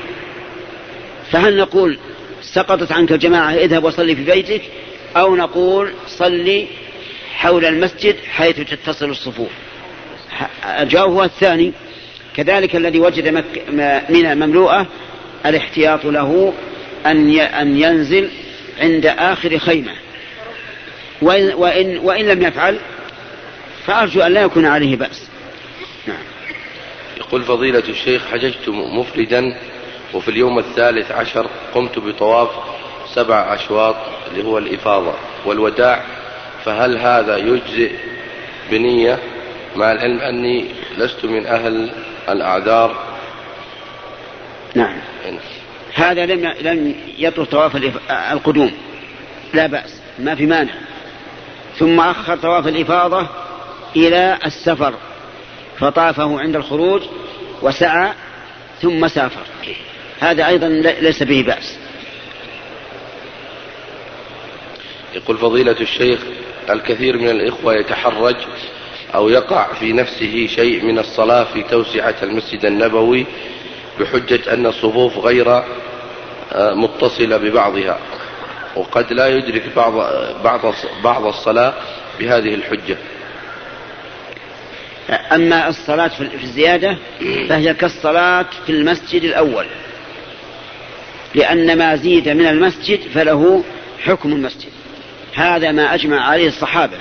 فهل 1.31 1.57
نقول 1.57 1.97
سقطت 2.41 2.91
عنك 2.91 3.11
الجماعة 3.11 3.53
اذهب 3.53 3.83
وصلي 3.83 4.15
في 4.15 4.23
بيتك؟ 4.23 4.61
أو 5.17 5.35
نقول 5.35 5.93
صلي 6.07 6.67
حول 7.33 7.65
المسجد 7.65 8.15
حيث 8.31 8.59
تتصل 8.59 9.09
الصفوف. 9.09 9.49
الجواب 10.79 11.09
هو 11.09 11.23
الثاني. 11.23 11.73
كذلك 12.35 12.75
الذي 12.75 12.99
وجد 12.99 13.27
منى 14.09 14.35
مملوءة 14.35 14.87
الاحتياط 15.45 16.05
له 16.05 16.53
أن 17.05 17.39
أن 17.39 17.77
ينزل 17.77 18.29
عند 18.79 19.05
آخر 19.05 19.57
خيمة. 19.59 19.91
وإن, 21.21 21.53
وإن, 21.53 21.97
وإن 21.97 22.25
لم 22.25 22.41
يفعل 22.41 22.79
فأرجو 23.85 24.21
أن 24.21 24.33
لا 24.33 24.41
يكون 24.41 24.65
عليه 24.65 24.95
بأس. 24.95 25.29
نعم. 26.07 26.23
يقول 27.17 27.43
فضيلة 27.43 27.83
الشيخ 27.89 28.27
حججت 28.31 28.69
مفردا 28.69 29.57
وفي 30.13 30.31
اليوم 30.31 30.59
الثالث 30.59 31.11
عشر 31.11 31.49
قمت 31.73 31.99
بطواف 31.99 32.49
سبع 33.15 33.53
أشواط 33.53 33.95
اللي 34.31 34.43
هو 34.43 34.57
الإفاضة 34.57 35.13
والوداع 35.45 36.03
فهل 36.65 36.97
هذا 36.97 37.37
يجزئ 37.37 37.91
بنية؟ 38.71 39.19
مع 39.75 39.91
العلم 39.91 40.19
أني 40.19 40.65
لست 40.97 41.25
من 41.25 41.45
أهل 41.45 41.91
الأعذار. 42.29 42.95
نعم. 44.75 44.97
هذا 45.93 46.25
لم 46.25 46.53
لم 46.61 46.95
يطرق 47.17 47.49
طواف 47.49 47.75
القدوم. 48.31 48.71
لا 49.53 49.67
بأس 49.67 50.01
ما 50.19 50.35
في 50.35 50.45
مانع. 50.45 50.73
ثم 51.77 51.99
أخر 51.99 52.37
طواف 52.37 52.67
الإفاضة 52.67 53.27
إلى 53.95 54.37
السفر 54.45 54.93
فطافه 55.79 56.39
عند 56.39 56.55
الخروج 56.55 57.01
وسعى 57.61 58.13
ثم 58.81 59.07
سافر. 59.07 59.45
هذا 60.19 60.47
أيضا 60.47 60.67
ليس 61.01 61.23
به 61.23 61.43
بأس. 61.47 61.77
يقول 65.15 65.37
فضيلة 65.37 65.75
الشيخ 65.81 66.19
الكثير 66.69 67.17
من 67.17 67.29
الإخوة 67.29 67.75
يتحرج 67.75 68.35
أو 69.15 69.29
يقع 69.29 69.73
في 69.73 69.93
نفسه 69.93 70.47
شيء 70.47 70.85
من 70.85 70.99
الصلاة 70.99 71.43
في 71.43 71.63
توسعة 71.63 72.15
المسجد 72.23 72.65
النبوي 72.65 73.25
بحجة 73.99 74.53
أن 74.53 74.65
الصفوف 74.65 75.17
غير 75.17 75.63
آه، 76.53 76.73
متصلة 76.73 77.37
ببعضها 77.37 77.99
وقد 78.75 79.13
لا 79.13 79.27
يدرك 79.27 79.63
بعض 79.75 79.93
بعض 80.43 80.73
بعض 81.03 81.25
الصلاة 81.25 81.73
بهذه 82.19 82.53
الحجة. 82.55 82.97
أما 85.31 85.69
الصلاة 85.69 86.07
في 86.07 86.43
الزيادة 86.43 86.97
فهي 87.49 87.73
كالصلاة 87.73 88.45
في 88.65 88.71
المسجد 88.71 89.23
الأول 89.23 89.65
لأن 91.35 91.77
ما 91.77 91.95
زيد 91.95 92.29
من 92.29 92.47
المسجد 92.47 92.99
فله 93.13 93.63
حكم 93.99 94.31
المسجد 94.31 94.69
هذا 95.33 95.71
ما 95.71 95.93
أجمع 95.93 96.29
عليه 96.29 96.47
الصحابة 96.47 96.97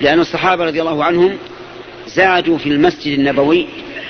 لأن 0.00 0.20
الصحابة 0.20 0.64
رضي 0.64 0.80
الله 0.80 1.04
عنهم 1.04 1.38
زادوا 2.06 2.58
في 2.58 2.68
المسجد 2.68 3.18
النبوي 3.18 3.66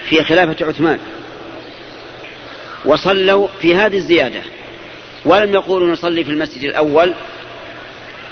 في 0.08 0.24
خلافة 0.24 0.66
عثمان 0.66 0.98
وصلوا 2.84 3.48
في 3.60 3.76
هذه 3.76 3.96
الزيادة 3.96 4.40
ولم 5.24 5.54
يقولوا 5.54 5.92
نصلي 5.92 6.24
في 6.24 6.30
المسجد 6.30 6.64
الأول 6.64 7.14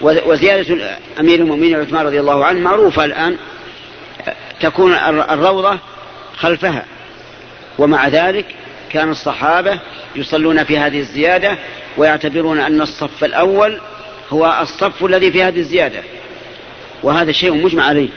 وزيادة 0.01 0.99
أمير 1.21 1.39
المؤمنين 1.39 1.81
عثمان 1.81 2.07
رضي 2.07 2.21
الله 2.21 2.45
عنه 2.45 2.61
معروفة 2.61 3.05
الآن 3.05 3.37
تكون 4.61 4.95
الروضة 5.31 5.79
خلفها 6.37 6.85
ومع 7.79 8.09
ذلك 8.09 8.47
كان 8.93 9.11
الصحابة 9.11 9.79
يصلون 10.17 10.65
في 10.65 10.79
هذه 10.79 10.99
الزيادة 10.99 11.59
ويعتبرون 11.97 12.61
أن 12.61 12.81
الصف 12.81 13.25
الأول 13.25 13.81
هو 14.33 14.59
الصف 14.61 15.05
الذي 15.05 15.33
في 15.33 15.43
هذه 15.43 15.59
الزيادة. 15.59 16.03
وهذا 17.03 17.33
شيء 17.33 17.53
مجمع 17.53 17.85
عليه. 17.85 18.09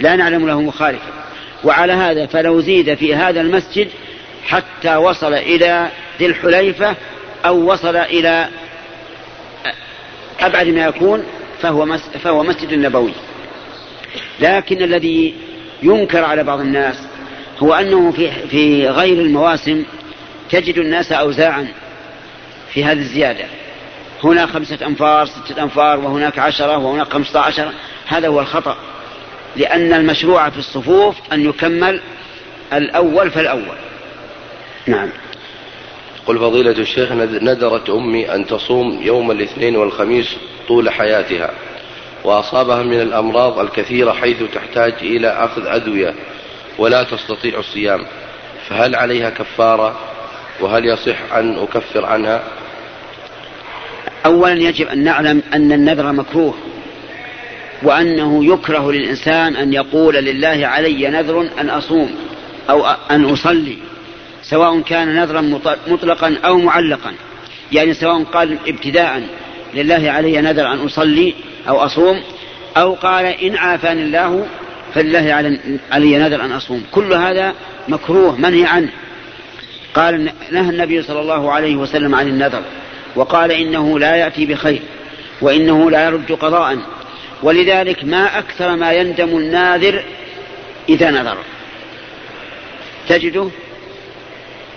لا 0.00 0.16
نعلم 0.16 0.46
له 0.46 0.60
مخالفا. 0.60 1.12
وعلى 1.64 1.92
هذا 1.92 2.26
فلو 2.26 2.60
زيد 2.60 2.94
في 2.94 3.14
هذا 3.14 3.40
المسجد 3.40 3.88
حتى 4.46 4.96
وصل 4.96 5.34
إلى 5.34 5.88
ذي 6.18 6.26
الحليفة 6.26 6.96
أو 7.46 7.72
وصل 7.72 7.96
إلى 7.96 8.48
أبعد 10.40 10.66
ما 10.66 10.84
يكون 10.84 11.24
فهو 11.62 11.98
فهو 12.22 12.42
مسجد 12.42 12.74
نبوي. 12.74 13.12
لكن 14.40 14.82
الذي 14.82 15.34
ينكر 15.82 16.24
على 16.24 16.44
بعض 16.44 16.60
الناس 16.60 16.96
هو 17.58 17.74
أنه 17.74 18.12
في 18.12 18.30
في 18.48 18.88
غير 18.88 19.20
المواسم 19.22 19.84
تجد 20.50 20.78
الناس 20.78 21.12
أوزاعا 21.12 21.68
في 22.72 22.84
هذه 22.84 22.98
الزيادة. 22.98 23.44
هنا 24.24 24.46
خمسة 24.46 24.86
أنفار 24.86 25.26
ستة 25.26 25.62
أنفار 25.62 25.98
وهناك 26.00 26.38
عشرة 26.38 26.76
وهناك 26.78 27.12
خمسة 27.12 27.40
عشر. 27.40 27.72
هذا 28.06 28.28
هو 28.28 28.40
الخطأ 28.40 28.76
لأن 29.56 29.92
المشروع 29.92 30.50
في 30.50 30.58
الصفوف 30.58 31.16
أن 31.32 31.48
يكمل 31.48 32.00
الأول 32.72 33.30
فالأول. 33.30 33.76
نعم. 34.86 35.08
قل 36.26 36.38
فضيلة 36.38 36.70
الشيخ 36.70 37.12
ندرت 37.12 37.90
أمي 37.90 38.34
أن 38.34 38.46
تصوم 38.46 39.02
يوم 39.02 39.30
الاثنين 39.30 39.76
والخميس 39.76 40.36
طول 40.68 40.90
حياتها 40.90 41.50
وأصابها 42.24 42.82
من 42.82 43.00
الأمراض 43.00 43.58
الكثيرة 43.58 44.12
حيث 44.12 44.42
تحتاج 44.54 44.94
إلى 45.02 45.28
أخذ 45.28 45.66
أدوية 45.66 46.14
ولا 46.78 47.02
تستطيع 47.02 47.58
الصيام. 47.58 48.06
فهل 48.68 48.94
عليها 48.94 49.30
كفارة؟ 49.30 49.98
وهل 50.60 50.84
يصح 50.84 51.32
أن 51.34 51.58
أكفر 51.58 52.06
عنها؟ 52.06 52.42
أولا 54.26 54.52
يجب 54.52 54.88
أن 54.88 55.04
نعلم 55.04 55.42
أن 55.54 55.72
النذر 55.72 56.12
مكروه 56.12 56.54
وأنه 57.82 58.44
يكره 58.44 58.92
للإنسان 58.92 59.56
أن 59.56 59.72
يقول 59.72 60.14
لله 60.14 60.66
علي 60.66 61.10
نذر 61.10 61.48
أن 61.60 61.70
أصوم 61.70 62.10
أو 62.70 62.86
أن 63.10 63.24
أصلي 63.24 63.78
سواء 64.42 64.80
كان 64.80 65.14
نذرا 65.14 65.40
مطلقا 65.86 66.36
أو 66.44 66.58
معلقا. 66.58 67.12
يعني 67.72 67.94
سواء 67.94 68.22
قال 68.22 68.58
ابتداء 68.66 69.22
لله 69.74 70.10
علي 70.10 70.40
نذر 70.40 70.72
أن 70.72 70.78
أصلي 70.78 71.34
أو 71.68 71.76
أصوم 71.76 72.20
أو 72.76 72.94
قال 72.94 73.26
إن 73.26 73.56
عافاني 73.56 74.02
الله 74.02 74.46
فلله 74.94 75.54
علي 75.92 76.18
نذر 76.18 76.44
أن 76.44 76.52
أصوم. 76.52 76.82
كل 76.92 77.12
هذا 77.12 77.52
مكروه 77.88 78.36
منهي 78.36 78.64
عنه. 78.64 78.88
قال 79.94 80.30
نهى 80.52 80.70
النبي 80.70 81.02
صلى 81.02 81.20
الله 81.20 81.52
عليه 81.52 81.76
وسلم 81.76 82.14
عن 82.14 82.28
النذر. 82.28 82.62
وقال 83.16 83.52
إنه 83.52 83.98
لا 83.98 84.16
يأتي 84.16 84.46
بخير 84.46 84.82
وإنه 85.40 85.90
لا 85.90 86.04
يرد 86.04 86.32
قضاء 86.32 86.78
ولذلك 87.42 88.04
ما 88.04 88.38
أكثر 88.38 88.76
ما 88.76 88.92
يندم 88.92 89.28
الناذر 89.28 90.02
إذا 90.88 91.10
نذر. 91.10 91.36
تجده 93.08 93.48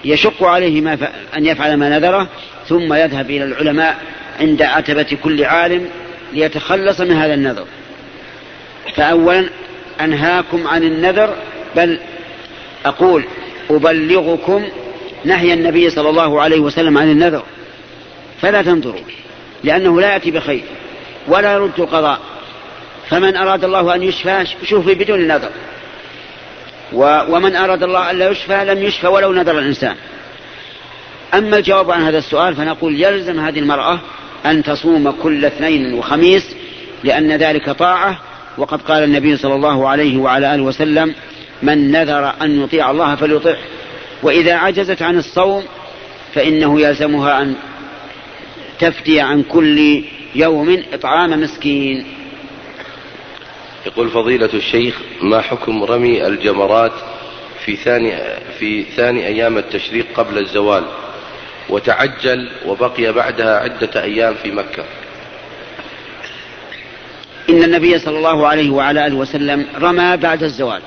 يشق 0.06 0.44
عليه 0.44 0.82
ما 0.82 0.96
ف... 0.96 1.04
أن 1.38 1.46
يفعل 1.46 1.78
ما 1.78 1.90
نذره 1.90 2.28
ثم 2.68 2.94
يذهب 2.94 3.30
إلى 3.30 3.44
العلماء 3.44 3.98
عند 4.40 4.62
عتبة 4.62 5.18
كل 5.24 5.44
عالم 5.44 5.90
ليتخلص 6.34 7.02
من 7.02 7.12
هذا 7.12 7.34
النذر. 7.34 7.66
فأولا 8.96 9.50
أنهاكم 10.02 10.68
عن 10.68 10.84
النذر 10.84 11.36
بل 11.76 12.00
أقول 12.86 13.24
أبلغكم 13.70 14.64
نهي 15.26 15.54
النبي 15.54 15.90
صلى 15.90 16.10
الله 16.10 16.42
عليه 16.42 16.60
وسلم 16.60 16.98
عن 16.98 17.12
النذر. 17.12 17.44
فلا 18.42 18.62
تنظروا 18.62 19.02
لأنه 19.64 20.02
لا 20.02 20.14
يأتي 20.14 20.32
بخير 20.32 20.64
ولا 21.28 21.54
يرد 21.54 21.80
القضاء 21.80 22.20
فمن 23.10 23.36
أراد 23.36 23.64
الله 23.64 23.96
أن 23.96 24.04
يشفى 24.04 24.46
شوفي 24.64 24.94
بدون 24.94 25.28
نذر 25.28 25.50
ومن 27.30 27.56
أراد 27.56 27.84
الله 27.84 28.12
أن 28.12 28.20
لا 28.20 28.30
يشفى 28.30 28.66
لم 28.66 28.84
يشفى 28.84 29.08
ولو 29.08 29.34
نذر 29.34 29.60
الإنسان. 29.60 29.96
أما 31.34 31.58
الجواب 31.58 31.92
عن 31.92 32.02
هذا 32.02 32.18
السؤال 32.18 32.56
فنقول 32.56 33.02
يلزم 33.02 33.40
هذه 33.40 33.60
المرأة 33.60 34.00
أن 34.46 34.64
تصوم 34.64 35.12
كل 35.12 35.46
اثنين 35.46 35.94
وخميس 35.94 36.56
لأن 37.04 37.32
ذلك 37.32 37.70
طاعة. 37.70 38.20
وقد 38.58 38.82
قال 38.82 39.04
النبي 39.04 39.38
صلى 39.38 39.56
الله 39.56 39.90
عليه 39.90 40.18
وعلى 40.18 40.56
آله 40.56 40.64
وسلم 40.64 41.16
من 41.62 41.92
نذر 41.92 42.34
أن 42.42 42.64
يطيع 42.64 42.92
الله 42.92 43.16
فليطعه. 43.16 43.58
وإذا 44.24 44.56
عجزت 44.56 45.02
عن 45.02 45.18
الصوم 45.18 45.64
فإنه 46.34 46.82
يلزمها 46.82 47.42
أن 47.42 47.56
تفتي 48.80 49.20
عن 49.22 49.44
كل 49.44 50.04
يوم 50.36 50.84
إطعام 50.94 51.42
مسكين. 51.42 52.06
يقول 53.86 54.10
فضيلة 54.10 54.50
الشيخ 54.54 55.02
ما 55.22 55.42
حكم 55.42 55.84
رمي 55.84 56.28
الجمرات 56.28 56.92
في 57.66 57.76
ثاني 57.76 58.18
في 58.60 58.84
ثاني 58.84 59.28
أيام 59.28 59.58
التشريق 59.58 60.06
قبل 60.16 60.38
الزوال؟ 60.38 60.86
وتعجل 61.70 62.52
وبقي 62.66 63.14
بعدها 63.14 63.60
عدة 63.60 64.04
أيام 64.04 64.34
في 64.44 64.52
مكة. 64.52 64.84
إن 67.50 67.64
النبي 67.64 68.00
صلى 68.00 68.18
الله 68.18 68.48
عليه 68.48 68.70
وعلى 68.70 69.08
آله 69.08 69.16
وسلم 69.16 69.66
رمى 69.82 70.18
بعد 70.18 70.44
الزوال 70.44 70.82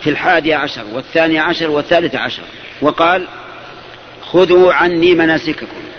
في 0.00 0.10
الحادي 0.10 0.54
عشر 0.54 0.84
والثاني 0.92 1.38
عشر 1.38 1.70
والثالث 1.70 2.14
عشر 2.14 2.42
وقال 2.82 3.26
خذوا 4.22 4.72
عني 4.72 5.14
مناسككم. 5.14 5.89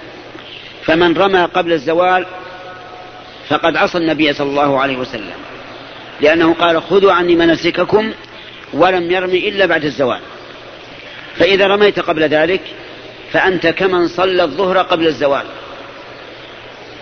فمن 0.86 1.18
رمى 1.18 1.42
قبل 1.42 1.74
الزوال 1.74 2.26
فقد 3.50 3.76
عصى 3.76 3.98
النبي 3.98 4.34
صلى 4.34 4.50
الله 4.50 4.82
عليه 4.82 4.98
وسلم. 4.98 5.34
لأنه 6.22 6.54
قال 6.54 6.82
خذوا 6.82 7.12
عني 7.12 7.36
مناسككم 7.36 8.12
ولم 8.74 9.12
يرمي 9.12 9.50
إلا 9.50 9.66
بعد 9.66 9.86
الزوال. 9.86 10.20
فإذا 11.38 11.68
رميت 11.68 12.00
قبل 12.00 12.24
ذلك 12.24 12.62
فأنت 13.32 13.68
كمن 13.68 14.08
صلى 14.08 14.44
الظهر 14.44 14.78
قبل 14.78 15.08
الزوال. 15.08 15.46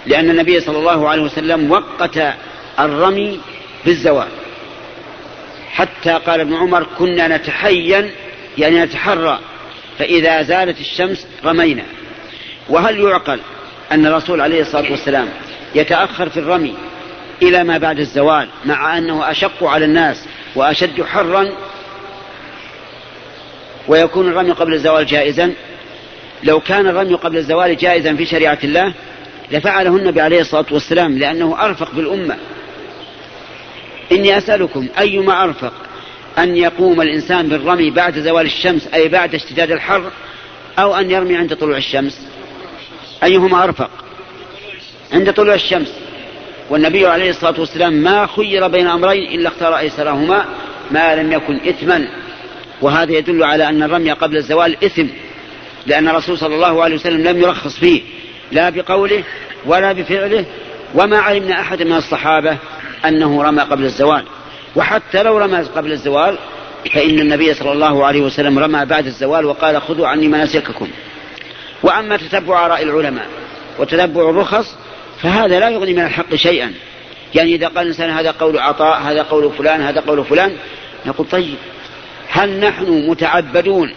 لأن 0.06 0.30
النبي 0.30 0.60
صلى 0.60 0.78
الله 0.78 1.10
عليه 1.10 1.22
وسلم 1.22 1.72
وقت 1.72 2.20
الرمي 2.80 3.40
بالزوال. 3.86 4.28
حتى 5.72 6.12
قال 6.12 6.40
ابن 6.40 6.54
عمر 6.54 6.88
كنا 6.98 7.28
نتحين 7.28 8.12
يعني 8.58 8.82
نتحرى 8.82 9.40
فإذا 10.00 10.42
زالت 10.42 10.80
الشمس 10.80 11.28
رمينا. 11.46 11.84
وهل 12.70 13.00
يعقل 13.00 13.40
أن 13.92 14.06
الرسول 14.06 14.42
عليه 14.42 14.62
الصلاة 14.62 14.92
والسلام 14.92 15.30
يتأخر 15.76 16.30
في 16.30 16.38
الرمي 16.40 16.76
إلى 17.42 17.64
ما 17.64 17.78
بعد 17.78 18.00
الزوال 18.00 18.50
مع 18.66 18.98
أنه 18.98 19.32
أشق 19.32 19.64
على 19.64 19.86
الناس 19.86 20.26
وأشد 20.56 21.04
حرا 21.04 21.52
ويكون 23.88 24.28
الرمي 24.28 24.52
قبل 24.52 24.74
الزوال 24.74 25.06
جائزا. 25.06 25.54
لو 26.44 26.60
كان 26.60 26.88
الرمي 26.88 27.14
قبل 27.14 27.38
الزوال 27.38 27.78
جائزا 27.78 28.16
في 28.16 28.26
شريعة 28.26 28.60
الله 28.64 28.94
لفعله 29.52 29.98
النبي 29.98 30.22
عليه 30.22 30.42
الصلاة 30.42 30.66
والسلام 30.72 31.18
لأنه 31.18 31.66
أرفق 31.66 31.92
بالأمة 31.96 32.38
إني 34.12 34.38
أسألكم 34.38 34.88
أيما 35.00 35.44
أرفق 35.44 35.74
أن 36.38 36.56
يقوم 36.56 37.02
الإنسان 37.02 37.50
بالرمي 37.50 37.92
بعد 37.92 38.20
زوال 38.20 38.46
الشمس 38.46 38.88
أي 38.94 39.08
بعد 39.08 39.36
اشتداد 39.36 39.72
الحر 39.72 40.12
أو 40.80 40.96
أن 40.96 41.12
يرمي 41.12 41.36
عند 41.36 41.56
طلوع 41.56 41.78
الشمس؟ 41.78 42.29
أيهما 43.24 43.64
أرفق 43.64 43.90
عند 45.14 45.34
طلوع 45.34 45.54
الشمس. 45.54 45.94
والنبي 46.70 47.08
عليه 47.08 47.30
الصلاة 47.30 47.60
والسلام 47.60 47.94
ما 47.94 48.28
خير 48.28 48.68
بين 48.68 48.88
أمرين 48.88 49.40
إلا 49.40 49.48
اختار 49.48 49.78
أيسرهما 49.78 50.46
ما 50.92 51.16
لم 51.16 51.32
يكن 51.32 51.56
إثما. 51.56 52.08
وهذا 52.82 53.12
يدل 53.12 53.44
على 53.44 53.70
أن 53.70 53.84
الرمي 53.84 54.12
قبل 54.12 54.38
الزوال 54.38 54.84
إثم 54.84 55.06
لأن 55.86 56.08
الرسول 56.08 56.38
صلى 56.38 56.56
الله 56.56 56.84
عليه 56.84 56.96
وسلم 56.96 57.28
لم 57.28 57.42
يرخص 57.42 57.80
فيه 57.80 58.02
لا 58.52 58.70
بقوله 58.70 59.24
ولا 59.66 59.92
بفعله. 59.92 60.46
وما 60.96 61.18
علمنا 61.18 61.60
أحد 61.62 61.84
من 61.84 61.96
الصحابة 61.96 62.58
أنه 63.06 63.44
رمى 63.44 63.62
قبل 63.62 63.84
الزوال. 63.84 64.24
وحتى 64.76 65.24
لو 65.24 65.38
رمى 65.38 65.58
قبل 65.58 65.92
الزوال 65.92 66.38
فإن 66.94 67.20
النبي 67.20 67.54
صلى 67.54 67.72
الله 67.72 68.06
عليه 68.06 68.22
وسلم 68.22 68.60
رمى 68.60 68.86
بعد 68.86 69.06
الزوال 69.06 69.46
وقال 69.46 69.82
خذوا 69.82 70.08
عني 70.08 70.28
مناسككم. 70.28 70.88
وأما 71.84 72.18
تتبع 72.18 72.66
آراء 72.66 72.84
العلماء 72.84 73.28
وتتبع 73.80 74.30
الرخص 74.30 74.76
فهذا 75.22 75.60
لا 75.60 75.70
يغني 75.70 75.94
من 75.94 76.04
الحق 76.04 76.36
شيئا. 76.36 76.74
يعني 77.36 77.56
إذا 77.56 77.68
قال 77.68 77.78
الإنسان 77.78 78.10
هذا 78.10 78.32
قول 78.32 78.60
عطاء 78.60 79.02
هذا 79.02 79.22
قول 79.22 79.52
فلان 79.52 79.82
هذا 79.82 80.02
قول 80.02 80.26
فلان 80.26 80.56
نقول 81.06 81.28
طيب 81.28 81.56
هل 82.30 82.60
نحن 82.60 83.10
متعبدون 83.10 83.94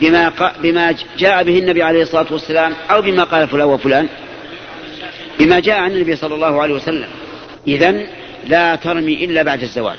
بما, 0.00 0.32
بما 0.62 0.94
جاء 1.18 1.44
به 1.44 1.58
النبي 1.58 1.82
عليه 1.82 2.02
الصلاة 2.02 2.26
والسلام 2.30 2.72
أو 2.90 3.02
بما 3.02 3.24
قال 3.24 3.48
فلان 3.48 3.68
وفلان؟ 3.68 4.08
بما 5.38 5.60
جاء 5.60 5.78
عن 5.78 5.90
النبي 5.90 6.16
صلى 6.16 6.34
الله 6.34 6.62
عليه 6.62 6.74
وسلم. 6.74 7.08
إذا 7.68 8.06
لا 8.46 8.74
ترمي 8.74 9.24
إلا 9.24 9.42
بعد 9.42 9.62
الزوال. 9.62 9.96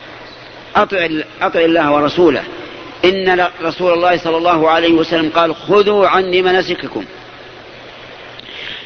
أطع, 0.76 1.08
أطع 1.42 1.60
الله 1.60 1.94
ورسوله. 1.94 2.44
إن 3.06 3.48
رسول 3.64 3.94
الله 3.94 4.18
صلى 4.18 4.38
الله 4.38 4.70
عليه 4.70 4.94
وسلم 4.94 5.30
قال 5.36 5.56
خذوا 5.56 6.08
عني 6.08 6.42
مناسككم. 6.42 7.06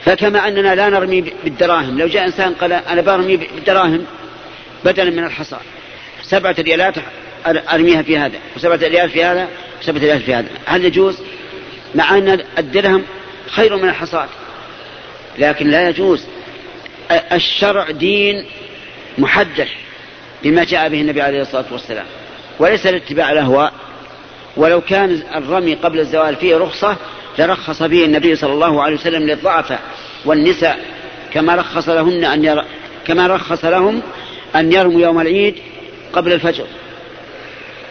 فكما 0.08 0.48
أننا 0.48 0.76
لا 0.76 0.90
نرمي 0.90 1.22
بالدراهم 1.22 2.00
لو 2.00 2.08
جاء 2.08 2.26
إنسان 2.26 2.54
قال 2.54 2.74
أنا 2.74 3.02
برمي 3.02 3.38
بالدراهم 3.38 4.06
بدلا 4.86 5.10
من 5.10 5.24
الحصى. 5.24 5.58
سبعة 6.24 6.56
ريالات 6.60 6.96
أرميها 7.46 8.02
في 8.02 8.18
هذا 8.18 8.38
وسبعة 8.56 8.76
ريال 8.76 9.10
في 9.10 9.24
هذا 9.24 9.48
وسبعة 9.82 10.00
ريال 10.00 10.20
في 10.20 10.34
هذا. 10.36 10.48
هل 10.66 10.86
يجوز؟ 10.86 11.18
مع 11.96 12.18
أن 12.18 12.44
الدرهم 12.58 13.04
خير 13.50 13.76
من 13.76 13.90
الحصاد. 13.90 14.28
لكن 15.38 15.70
لا 15.70 15.90
يجوز. 15.90 16.26
الشرع 17.12 17.92
دين 17.92 18.46
محدث 19.18 19.70
بما 20.44 20.64
جاء 20.64 20.90
به 20.90 21.02
النبي 21.02 21.22
عليه 21.22 21.42
الصلاة 21.42 21.66
والسلام. 21.72 22.06
وليس 22.60 22.86
لاتباع 22.86 23.32
الأهواء. 23.32 23.74
ولو 24.58 24.82
كان 24.82 25.24
الرمي 25.36 25.76
قبل 25.76 26.00
الزوال 26.00 26.36
فيه 26.36 26.58
رخصة 26.58 26.98
لرخص 27.40 27.84
به 27.84 28.06
النبي 28.06 28.36
صلى 28.36 28.54
الله 28.54 28.84
عليه 28.84 28.96
وسلم 28.96 29.24
للضعفاء 29.24 29.82
والنساء 30.26 30.80
كما 31.34 31.56
رخص 31.56 31.90
لهن 31.90 32.24
أن 32.24 32.44
ير... 32.44 32.64
كما 33.08 33.28
رخص 33.28 33.66
لهم 33.66 34.02
أن 34.56 34.72
يرموا 34.72 35.02
يوم 35.02 35.22
العيد 35.22 35.56
قبل 36.14 36.34
الفجر. 36.34 36.66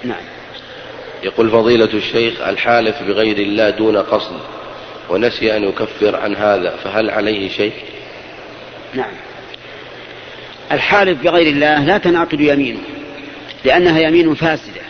نعم. 0.05 0.23
يقول 1.23 1.51
فضيلة 1.51 1.95
الشيخ 1.95 2.41
الحالف 2.41 3.03
بغير 3.03 3.39
الله 3.39 3.71
دون 3.71 3.97
قصد 3.97 4.41
ونسي 5.11 5.57
أن 5.57 5.65
يكفر 5.65 6.17
عن 6.17 6.37
هذا 6.37 6.77
فهل 6.85 7.11
عليه 7.11 7.49
شيء؟ 7.49 7.73
نعم. 8.95 9.13
الحالف 10.73 11.23
بغير 11.23 11.47
الله 11.47 11.85
لا 11.85 11.99
تنعقد 11.99 12.41
يمينه 12.41 12.81
لأنها 13.65 14.01
يمين 14.01 14.35
فاسدة 14.35 14.81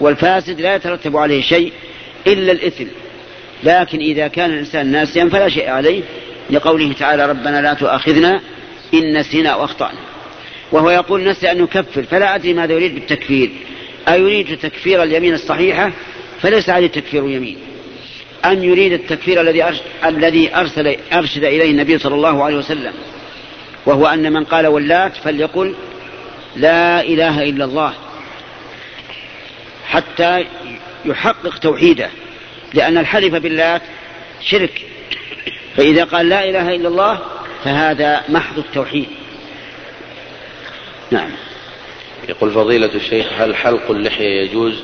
والفاسد 0.00 0.60
لا 0.60 0.74
يترتب 0.74 1.16
عليه 1.16 1.42
شيء 1.42 1.72
إلا 2.26 2.52
الإثم. 2.52 2.86
لكن 3.64 3.98
إذا 3.98 4.28
كان 4.28 4.50
الإنسان 4.50 4.86
ناسيا 4.86 5.28
فلا 5.28 5.48
شيء 5.48 5.70
عليه 5.70 6.02
لقوله 6.50 6.92
تعالى 6.92 7.26
ربنا 7.26 7.60
لا 7.60 7.74
تؤاخذنا 7.74 8.40
إن 8.94 9.18
نسينا 9.18 9.54
وأخطأنا. 9.54 9.98
وهو 10.72 10.90
يقول 10.90 11.24
نسي 11.24 11.50
أن 11.52 11.62
نكفر 11.62 12.02
فلا 12.02 12.34
أدري 12.34 12.54
ماذا 12.54 12.72
يريد 12.72 12.94
بالتكفير. 12.94 13.50
أيريد 14.08 14.58
تكفير 14.58 15.02
اليمين 15.02 15.34
الصحيحة؟ 15.34 15.92
فليس 16.42 16.70
عليه 16.70 16.86
تكفير 16.86 17.30
يمين 17.30 17.58
أم 18.44 18.64
يريد 18.64 18.92
التكفير 18.92 19.40
الذي 19.40 19.64
الذي 20.04 20.56
أرسل 20.56 20.96
أرشد 21.12 21.44
إليه 21.44 21.70
النبي 21.70 21.98
صلى 21.98 22.14
الله 22.14 22.44
عليه 22.44 22.56
وسلم؟ 22.56 22.92
وهو 23.86 24.06
أن 24.06 24.32
من 24.32 24.44
قال 24.44 24.66
ولات 24.66 25.16
فليقل 25.16 25.74
لا 26.56 27.00
إله 27.00 27.42
إلا 27.42 27.64
الله 27.64 27.94
حتى 29.86 30.44
يحقق 31.04 31.58
توحيده. 31.58 32.10
لأن 32.76 32.98
الحلف 32.98 33.34
بالله 33.34 33.80
شرك. 34.40 34.82
فإذا 35.76 36.04
قال 36.04 36.28
لا 36.28 36.48
إله 36.48 36.74
إلا 36.74 36.88
الله 36.88 37.18
فهذا 37.64 38.22
محض 38.28 38.58
التوحيد. 38.58 39.06
نعم. 41.10 41.30
يقول 42.28 42.50
فضيلة 42.50 42.94
الشيخ 42.94 43.26
هل 43.38 43.56
حلق 43.56 43.90
اللحية 43.90 44.42
يجوز؟ 44.42 44.82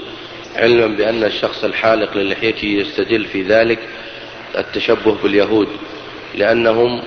علما 0.56 0.86
بأن 0.86 1.24
الشخص 1.24 1.64
الحالق 1.64 2.16
للحيته 2.16 2.66
يستدل 2.66 3.24
في 3.24 3.42
ذلك 3.42 3.78
التشبه 4.58 5.16
باليهود 5.22 5.68
لأنهم 6.34 7.02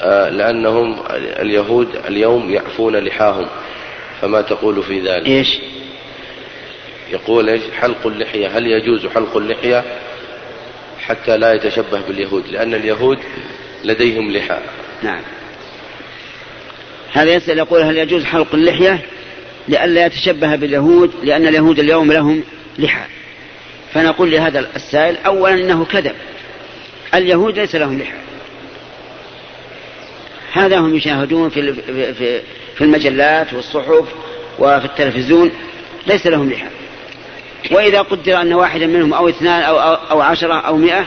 آه 0.00 0.28
لأنهم 0.28 1.02
اليهود 1.10 1.96
اليوم 2.08 2.50
يعفون 2.50 2.96
لحاهم. 2.96 3.46
فما 4.20 4.42
تقول 4.42 4.82
في 4.82 5.00
ذلك؟ 5.00 5.26
إيش؟ 5.26 5.58
يقول 7.12 7.48
إيش؟ 7.48 7.62
حلق 7.80 8.06
اللحية. 8.06 8.58
هل 8.58 8.66
يجوز 8.66 9.06
حلق 9.06 9.36
اللحية؟ 9.36 9.84
حتى 11.00 11.36
لا 11.36 11.52
يتشبه 11.52 12.00
باليهود 12.00 12.48
لأن 12.48 12.74
اليهود 12.74 13.18
لديهم 13.84 14.30
لحى. 14.30 14.58
نعم. 15.02 15.22
هذا 17.12 17.34
يسأل 17.34 17.58
يقول 17.58 17.82
هل 17.82 17.98
يجوز 17.98 18.24
حلق 18.24 18.54
اللحية؟ 18.54 19.02
لئلا 19.68 20.06
يتشبه 20.06 20.56
باليهود 20.56 21.12
لأن 21.22 21.46
اليهود 21.46 21.78
اليوم 21.78 22.12
لهم 22.12 22.42
لحى. 22.78 23.04
فنقول 23.92 24.30
لهذا 24.30 24.70
السائل 24.76 25.16
أولا 25.26 25.54
إنه 25.54 25.84
كذب. 25.84 26.14
اليهود 27.14 27.58
ليس 27.58 27.74
لهم 27.74 27.98
لحى. 27.98 28.18
هذا 30.52 30.78
هم 30.78 30.96
يشاهدون 30.96 31.48
في 31.48 31.72
في 32.74 32.84
المجلات 32.84 33.52
والصحف 33.54 34.04
وفي 34.58 34.84
التلفزيون 34.84 35.50
ليس 36.06 36.26
لهم 36.26 36.50
لحى. 36.50 36.66
وإذا 37.70 38.02
قدر 38.02 38.40
أن 38.40 38.52
واحدا 38.52 38.86
منهم 38.86 39.14
أو 39.14 39.28
اثنان 39.28 39.62
أو, 39.62 39.80
أو, 39.80 39.94
أو 39.94 40.20
عشرة 40.20 40.54
أو 40.54 40.76
مئة 40.76 41.06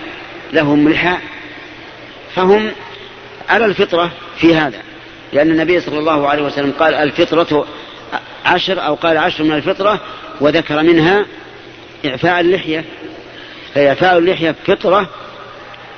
لهم 0.53 0.89
لحى 0.89 1.17
فهم 2.35 2.71
على 3.49 3.65
الفطرة 3.65 4.11
في 4.37 4.55
هذا. 4.55 4.79
لأن 5.33 5.51
النبي 5.51 5.79
صلى 5.79 5.99
الله 5.99 6.27
عليه 6.27 6.43
وسلم 6.43 6.71
قال 6.79 6.93
الفطرة 6.93 7.65
عشر 8.45 8.85
أو 8.85 8.95
قال 8.95 9.17
عشر 9.17 9.43
من 9.43 9.51
الفطرة 9.51 9.99
وذكر 10.41 10.83
منها 10.83 11.25
إعفاء 12.05 12.39
اللحية. 12.39 12.85
فإعفاء 13.75 14.17
اللحية 14.17 14.55
فطرة 14.67 15.09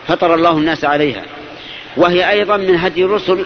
فطر 0.08 0.36
الله 0.36 0.52
الناس 0.52 0.86
عليها. 0.86 1.24
وهي 1.98 2.30
أيضا 2.30 2.58
من 2.58 2.76
هدي 2.76 3.04
الرسل. 3.06 3.46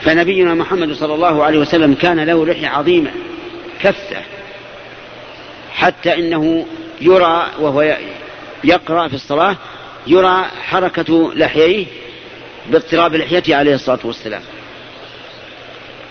فنبينا 0.00 0.54
محمد 0.54 0.92
صلى 0.92 1.14
الله 1.14 1.44
عليه 1.44 1.58
وسلم 1.58 1.94
كان 1.94 2.20
له 2.20 2.46
لحية 2.46 2.68
عظيمة 2.68 3.10
كثة 3.80 4.37
حتى 5.78 6.14
إنه 6.14 6.66
يرى 7.00 7.46
وهو 7.60 7.96
يقرأ 8.64 9.08
في 9.08 9.14
الصلاة 9.14 9.56
يرى 10.06 10.44
حركة 10.62 11.34
لحييه 11.34 11.86
باضطراب 12.70 13.14
لحيته 13.14 13.56
عليه 13.56 13.74
الصلاة 13.74 13.98
والسلام. 14.04 14.42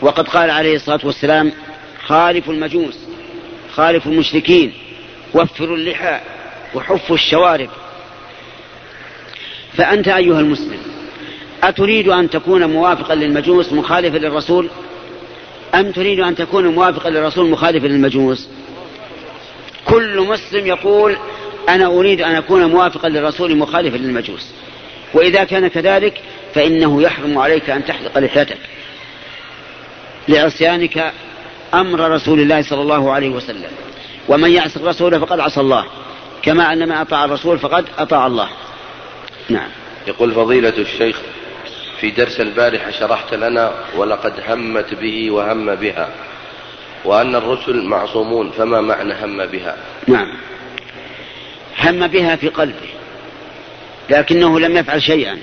وقد 0.02 0.28
قال 0.28 0.50
عليه 0.50 0.76
الصلاة 0.76 1.00
والسلام 1.04 1.52
خالف 2.06 2.50
المجوس 2.50 2.98
خالف 3.74 4.08
المشركين 4.08 4.74
وفروا 5.34 5.78
اللحى 5.78 6.20
وحفوا 6.76 7.16
الشوارب. 7.16 7.70
فأنت 9.74 10.08
أيها 10.08 10.40
المسلم 10.40 10.80
أتريد 11.64 12.08
أن 12.08 12.30
تكون 12.30 12.66
موافقا 12.66 13.16
للمجوس 13.16 13.74
مخالفا 13.74 14.18
للرسول؟ 14.18 14.70
أم 15.76 15.92
تريد 15.92 16.20
أن 16.20 16.36
تكون 16.36 16.68
موافقا 16.68 17.10
للرسول 17.10 17.50
مخالفا 17.50 17.88
للمجوس؟ 17.88 18.48
كل 19.88 20.22
مسلم 20.22 20.68
يقول 20.68 21.18
أنا 21.70 21.86
أريد 21.86 22.22
أن 22.22 22.36
أكون 22.36 22.66
موافقا 22.66 23.10
للرسول 23.10 23.58
مخالفا 23.58 23.98
للمجوس. 23.98 24.52
وإذا 25.14 25.44
كان 25.44 25.68
كذلك 25.68 26.22
فإنه 26.54 27.02
يحرم 27.02 27.38
عليك 27.38 27.70
أن 27.70 27.86
تحلق 27.86 28.18
لحيتك. 28.18 28.58
لعصيانك 30.28 31.14
أمر 31.74 32.12
رسول 32.12 32.40
الله 32.40 32.62
صلى 32.62 32.82
الله 32.82 33.14
عليه 33.14 33.30
وسلم. 33.30 33.72
ومن 34.28 34.52
يعص 34.52 34.78
الرسول 34.78 35.20
فقد 35.20 35.40
عصى 35.40 35.62
الله. 35.62 35.86
كما 36.42 36.74
أن 36.74 36.80
من 36.80 36.92
أطاع 36.92 37.26
الرسول 37.26 37.60
فقد 37.60 37.86
أطاع 37.98 38.28
الله. 38.28 38.50
نعم. 39.50 39.70
يقول 40.08 40.32
فضيلة 40.32 40.74
الشيخ 40.78 41.22
في 42.00 42.12
درس 42.12 42.40
البارحة 42.40 42.92
شرحت 42.92 43.34
لنا 43.34 43.72
ولقد 43.96 44.34
همت 44.48 44.94
به 44.94 45.32
وهم 45.32 45.76
بها. 45.76 46.10
وأن 47.06 47.36
الرسل 47.36 47.84
معصومون 47.84 48.52
فما 48.52 48.82
معنى 48.82 49.14
هم 49.14 49.46
بها؟ 49.46 49.78
نعم. 50.08 50.34
هم 51.80 52.08
بها 52.08 52.36
في 52.36 52.48
قلبه 52.48 52.90
لكنه 54.10 54.60
لم 54.60 54.78
يفعل 54.78 55.02
شيئا. 55.02 55.38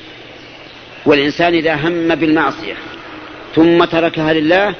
والإنسان 1.06 1.54
إذا 1.54 1.74
هم 1.74 2.14
بالمعصية 2.14 2.74
ثم 3.54 3.84
تركها 3.84 4.32
لله 4.32 4.74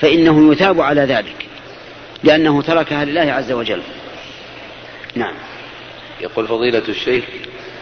فإنه 0.00 0.52
يثاب 0.52 0.80
على 0.80 1.00
ذلك 1.00 1.46
لأنه 2.24 2.62
تركها 2.62 3.04
لله 3.04 3.32
عز 3.32 3.52
وجل. 3.52 3.82
نعم. 5.14 5.34
يقول 6.20 6.48
فضيلة 6.48 6.82
الشيخ 6.88 7.24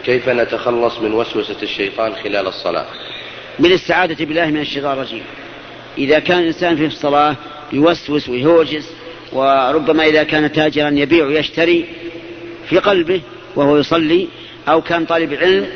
كيف 0.04 0.28
نتخلص 0.28 0.98
من 0.98 1.12
وسوسة 1.12 1.56
الشيطان 1.62 2.14
خلال 2.14 2.46
الصلاة؟ 2.46 2.86
بالاستعاذة 3.58 4.24
بالله 4.24 4.46
من 4.46 4.60
الشيطان 4.60 4.92
الرجيم. 4.92 5.24
إذا 5.98 6.18
كان 6.18 6.38
الإنسان 6.38 6.76
في 6.76 6.86
الصلاة 6.86 7.36
يوسوس 7.72 8.28
ويهوجس 8.28 8.90
وربما 9.32 10.06
إذا 10.06 10.22
كان 10.22 10.52
تاجرا 10.52 10.88
يبيع 10.88 11.26
ويشتري 11.26 11.84
في 12.68 12.78
قلبه 12.78 13.20
وهو 13.56 13.76
يصلي 13.76 14.28
أو 14.68 14.82
كان 14.82 15.04
طالب 15.04 15.34
علم 15.34 15.66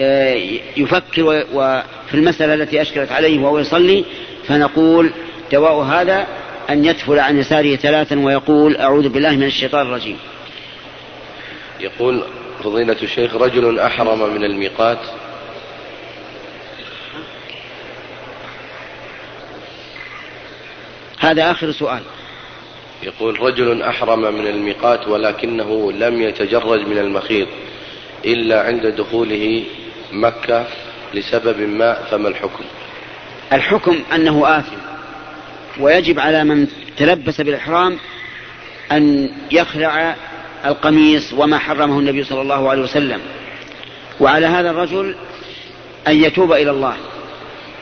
آه، 0.00 0.34
يفكر 0.76 1.44
وفي 1.54 2.14
المسألة 2.14 2.54
التي 2.54 2.82
أشكلت 2.82 3.12
عليه 3.12 3.40
وهو 3.40 3.58
يصلي 3.58 4.04
فنقول 4.46 5.10
دواء 5.52 5.82
هذا 5.82 6.26
أن 6.70 6.84
يتفل 6.84 7.18
عن 7.18 7.38
يساره 7.38 7.76
ثلاثا 7.76 8.18
ويقول 8.18 8.76
أعوذ 8.76 9.08
بالله 9.08 9.30
من 9.30 9.42
الشيطان 9.42 9.86
الرجيم. 9.86 10.16
يقول 11.80 12.24
فضيلة 12.64 12.96
الشيخ 13.02 13.34
رجل 13.34 13.78
أحرم 13.78 14.34
من 14.34 14.44
الميقات 14.44 14.98
هذا 21.24 21.50
آخر 21.50 21.72
سؤال. 21.72 22.02
يقول 23.02 23.40
رجل 23.40 23.82
أحرم 23.82 24.20
من 24.20 24.46
الميقات 24.46 25.08
ولكنه 25.08 25.92
لم 25.92 26.22
يتجرد 26.22 26.88
من 26.88 26.98
المخيط 26.98 27.48
إلا 28.24 28.62
عند 28.62 28.86
دخوله 28.86 29.64
مكة 30.12 30.66
لسبب 31.14 31.60
ما 31.60 31.94
فما 31.94 32.28
الحكم؟ 32.28 32.64
الحكم 33.52 34.02
أنه 34.14 34.58
آثم 34.58 34.76
ويجب 35.80 36.20
على 36.20 36.44
من 36.44 36.66
تلبس 36.96 37.40
بالإحرام 37.40 37.98
أن 38.92 39.30
يخلع 39.50 40.16
القميص 40.64 41.32
وما 41.32 41.58
حرمه 41.58 41.98
النبي 41.98 42.24
صلى 42.24 42.40
الله 42.42 42.70
عليه 42.70 42.82
وسلم. 42.82 43.20
وعلى 44.20 44.46
هذا 44.46 44.70
الرجل 44.70 45.16
أن 46.08 46.16
يتوب 46.16 46.52
إلى 46.52 46.70
الله 46.70 46.96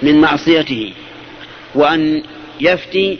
من 0.02 0.20
معصيته 0.20 0.92
وأن 1.74 2.22
يفتي 2.60 3.18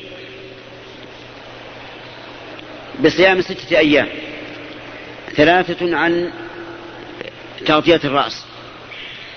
بصيام 3.01 3.41
ستة 3.41 3.79
أيام. 3.79 4.09
ثلاثة 5.37 5.97
عن 5.97 6.31
تغطية 7.67 8.01
الرأس 8.05 8.45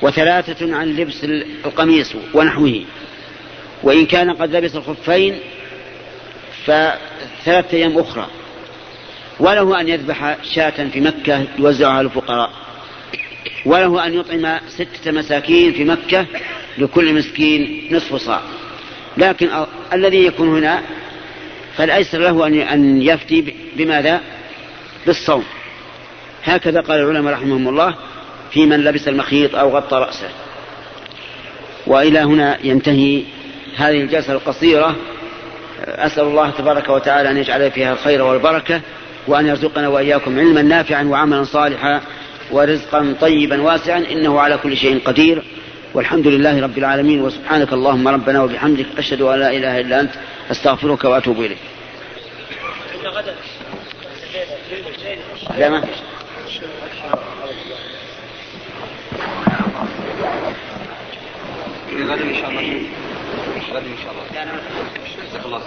وثلاثة 0.01 0.75
عن 0.75 0.95
لبس 0.95 1.23
القميص 1.65 2.15
ونحوه. 2.33 2.85
وإن 3.83 4.05
كان 4.05 4.31
قد 4.31 4.55
لبس 4.55 4.75
الخفين 4.75 5.39
فثلاثة 6.65 7.77
أيام 7.77 7.97
أخرى. 7.97 8.27
وله 9.39 9.81
أن 9.81 9.89
يذبح 9.89 10.37
شاة 10.43 10.89
في 10.89 11.01
مكة 11.01 11.45
يوزعها 11.59 12.01
الفقراء 12.01 12.51
وله 13.65 14.05
أن 14.05 14.13
يطعم 14.13 14.59
ستة 14.67 15.11
مساكين 15.11 15.73
في 15.73 15.83
مكة 15.83 16.25
لكل 16.77 17.13
مسكين 17.13 17.87
نصف 17.91 18.15
صاع. 18.15 18.41
لكن 19.17 19.49
الذي 19.93 20.25
يكون 20.25 20.57
هنا 20.57 20.81
فالأيسر 21.77 22.17
له 22.17 22.47
أن 22.73 23.01
يفتي 23.01 23.53
بماذا؟ 23.75 24.21
بالصوم. 25.05 25.43
هكذا 26.43 26.81
قال 26.81 26.99
العلماء 26.99 27.33
رحمهم 27.33 27.69
الله 27.69 27.95
في 28.51 28.65
من 28.65 28.83
لبس 28.83 29.07
المخيط 29.07 29.55
أو 29.55 29.77
غطى 29.77 29.97
رأسه. 29.97 30.29
وإلى 31.87 32.19
هنا 32.19 32.57
ينتهي 32.63 33.23
هذه 33.75 34.01
الجلسة 34.01 34.33
القصيرة. 34.33 34.95
أسأل 35.85 36.23
الله 36.23 36.49
تبارك 36.49 36.89
وتعالى 36.89 37.31
أن 37.31 37.37
يجعل 37.37 37.71
فيها 37.71 37.93
الخير 37.93 38.21
والبركة 38.21 38.81
وأن 39.27 39.47
يرزقنا 39.47 39.87
وإياكم 39.87 40.39
علما 40.39 40.61
نافعا 40.61 41.03
وعملا 41.03 41.43
صالحا 41.43 42.01
ورزقا 42.51 43.15
طيبا 43.21 43.61
واسعا 43.61 44.05
إنه 44.11 44.39
على 44.39 44.57
كل 44.57 44.77
شيء 44.77 44.99
قدير. 45.05 45.43
والحمد 45.95 46.27
لله 46.27 46.61
رب 46.61 46.77
العالمين 46.77 47.21
وسبحانك 47.21 47.73
اللهم 47.73 48.07
ربنا 48.07 48.43
وبحمدك 48.43 48.85
أشهد 48.97 49.21
أن 49.21 49.39
لا 49.39 49.49
إله 49.49 49.79
إلا 49.79 49.99
أنت 49.99 50.11
أستغفرك 50.51 51.03
وأتوب 51.03 51.41
إليك. 51.41 51.57
غدا 62.01 62.23
إن 62.23 62.35
شاء 62.41 62.49
الله. 62.49 62.81
غدا 63.71 63.79
إن 63.79 63.97
شاء 64.03 64.11
الله. 65.45 65.61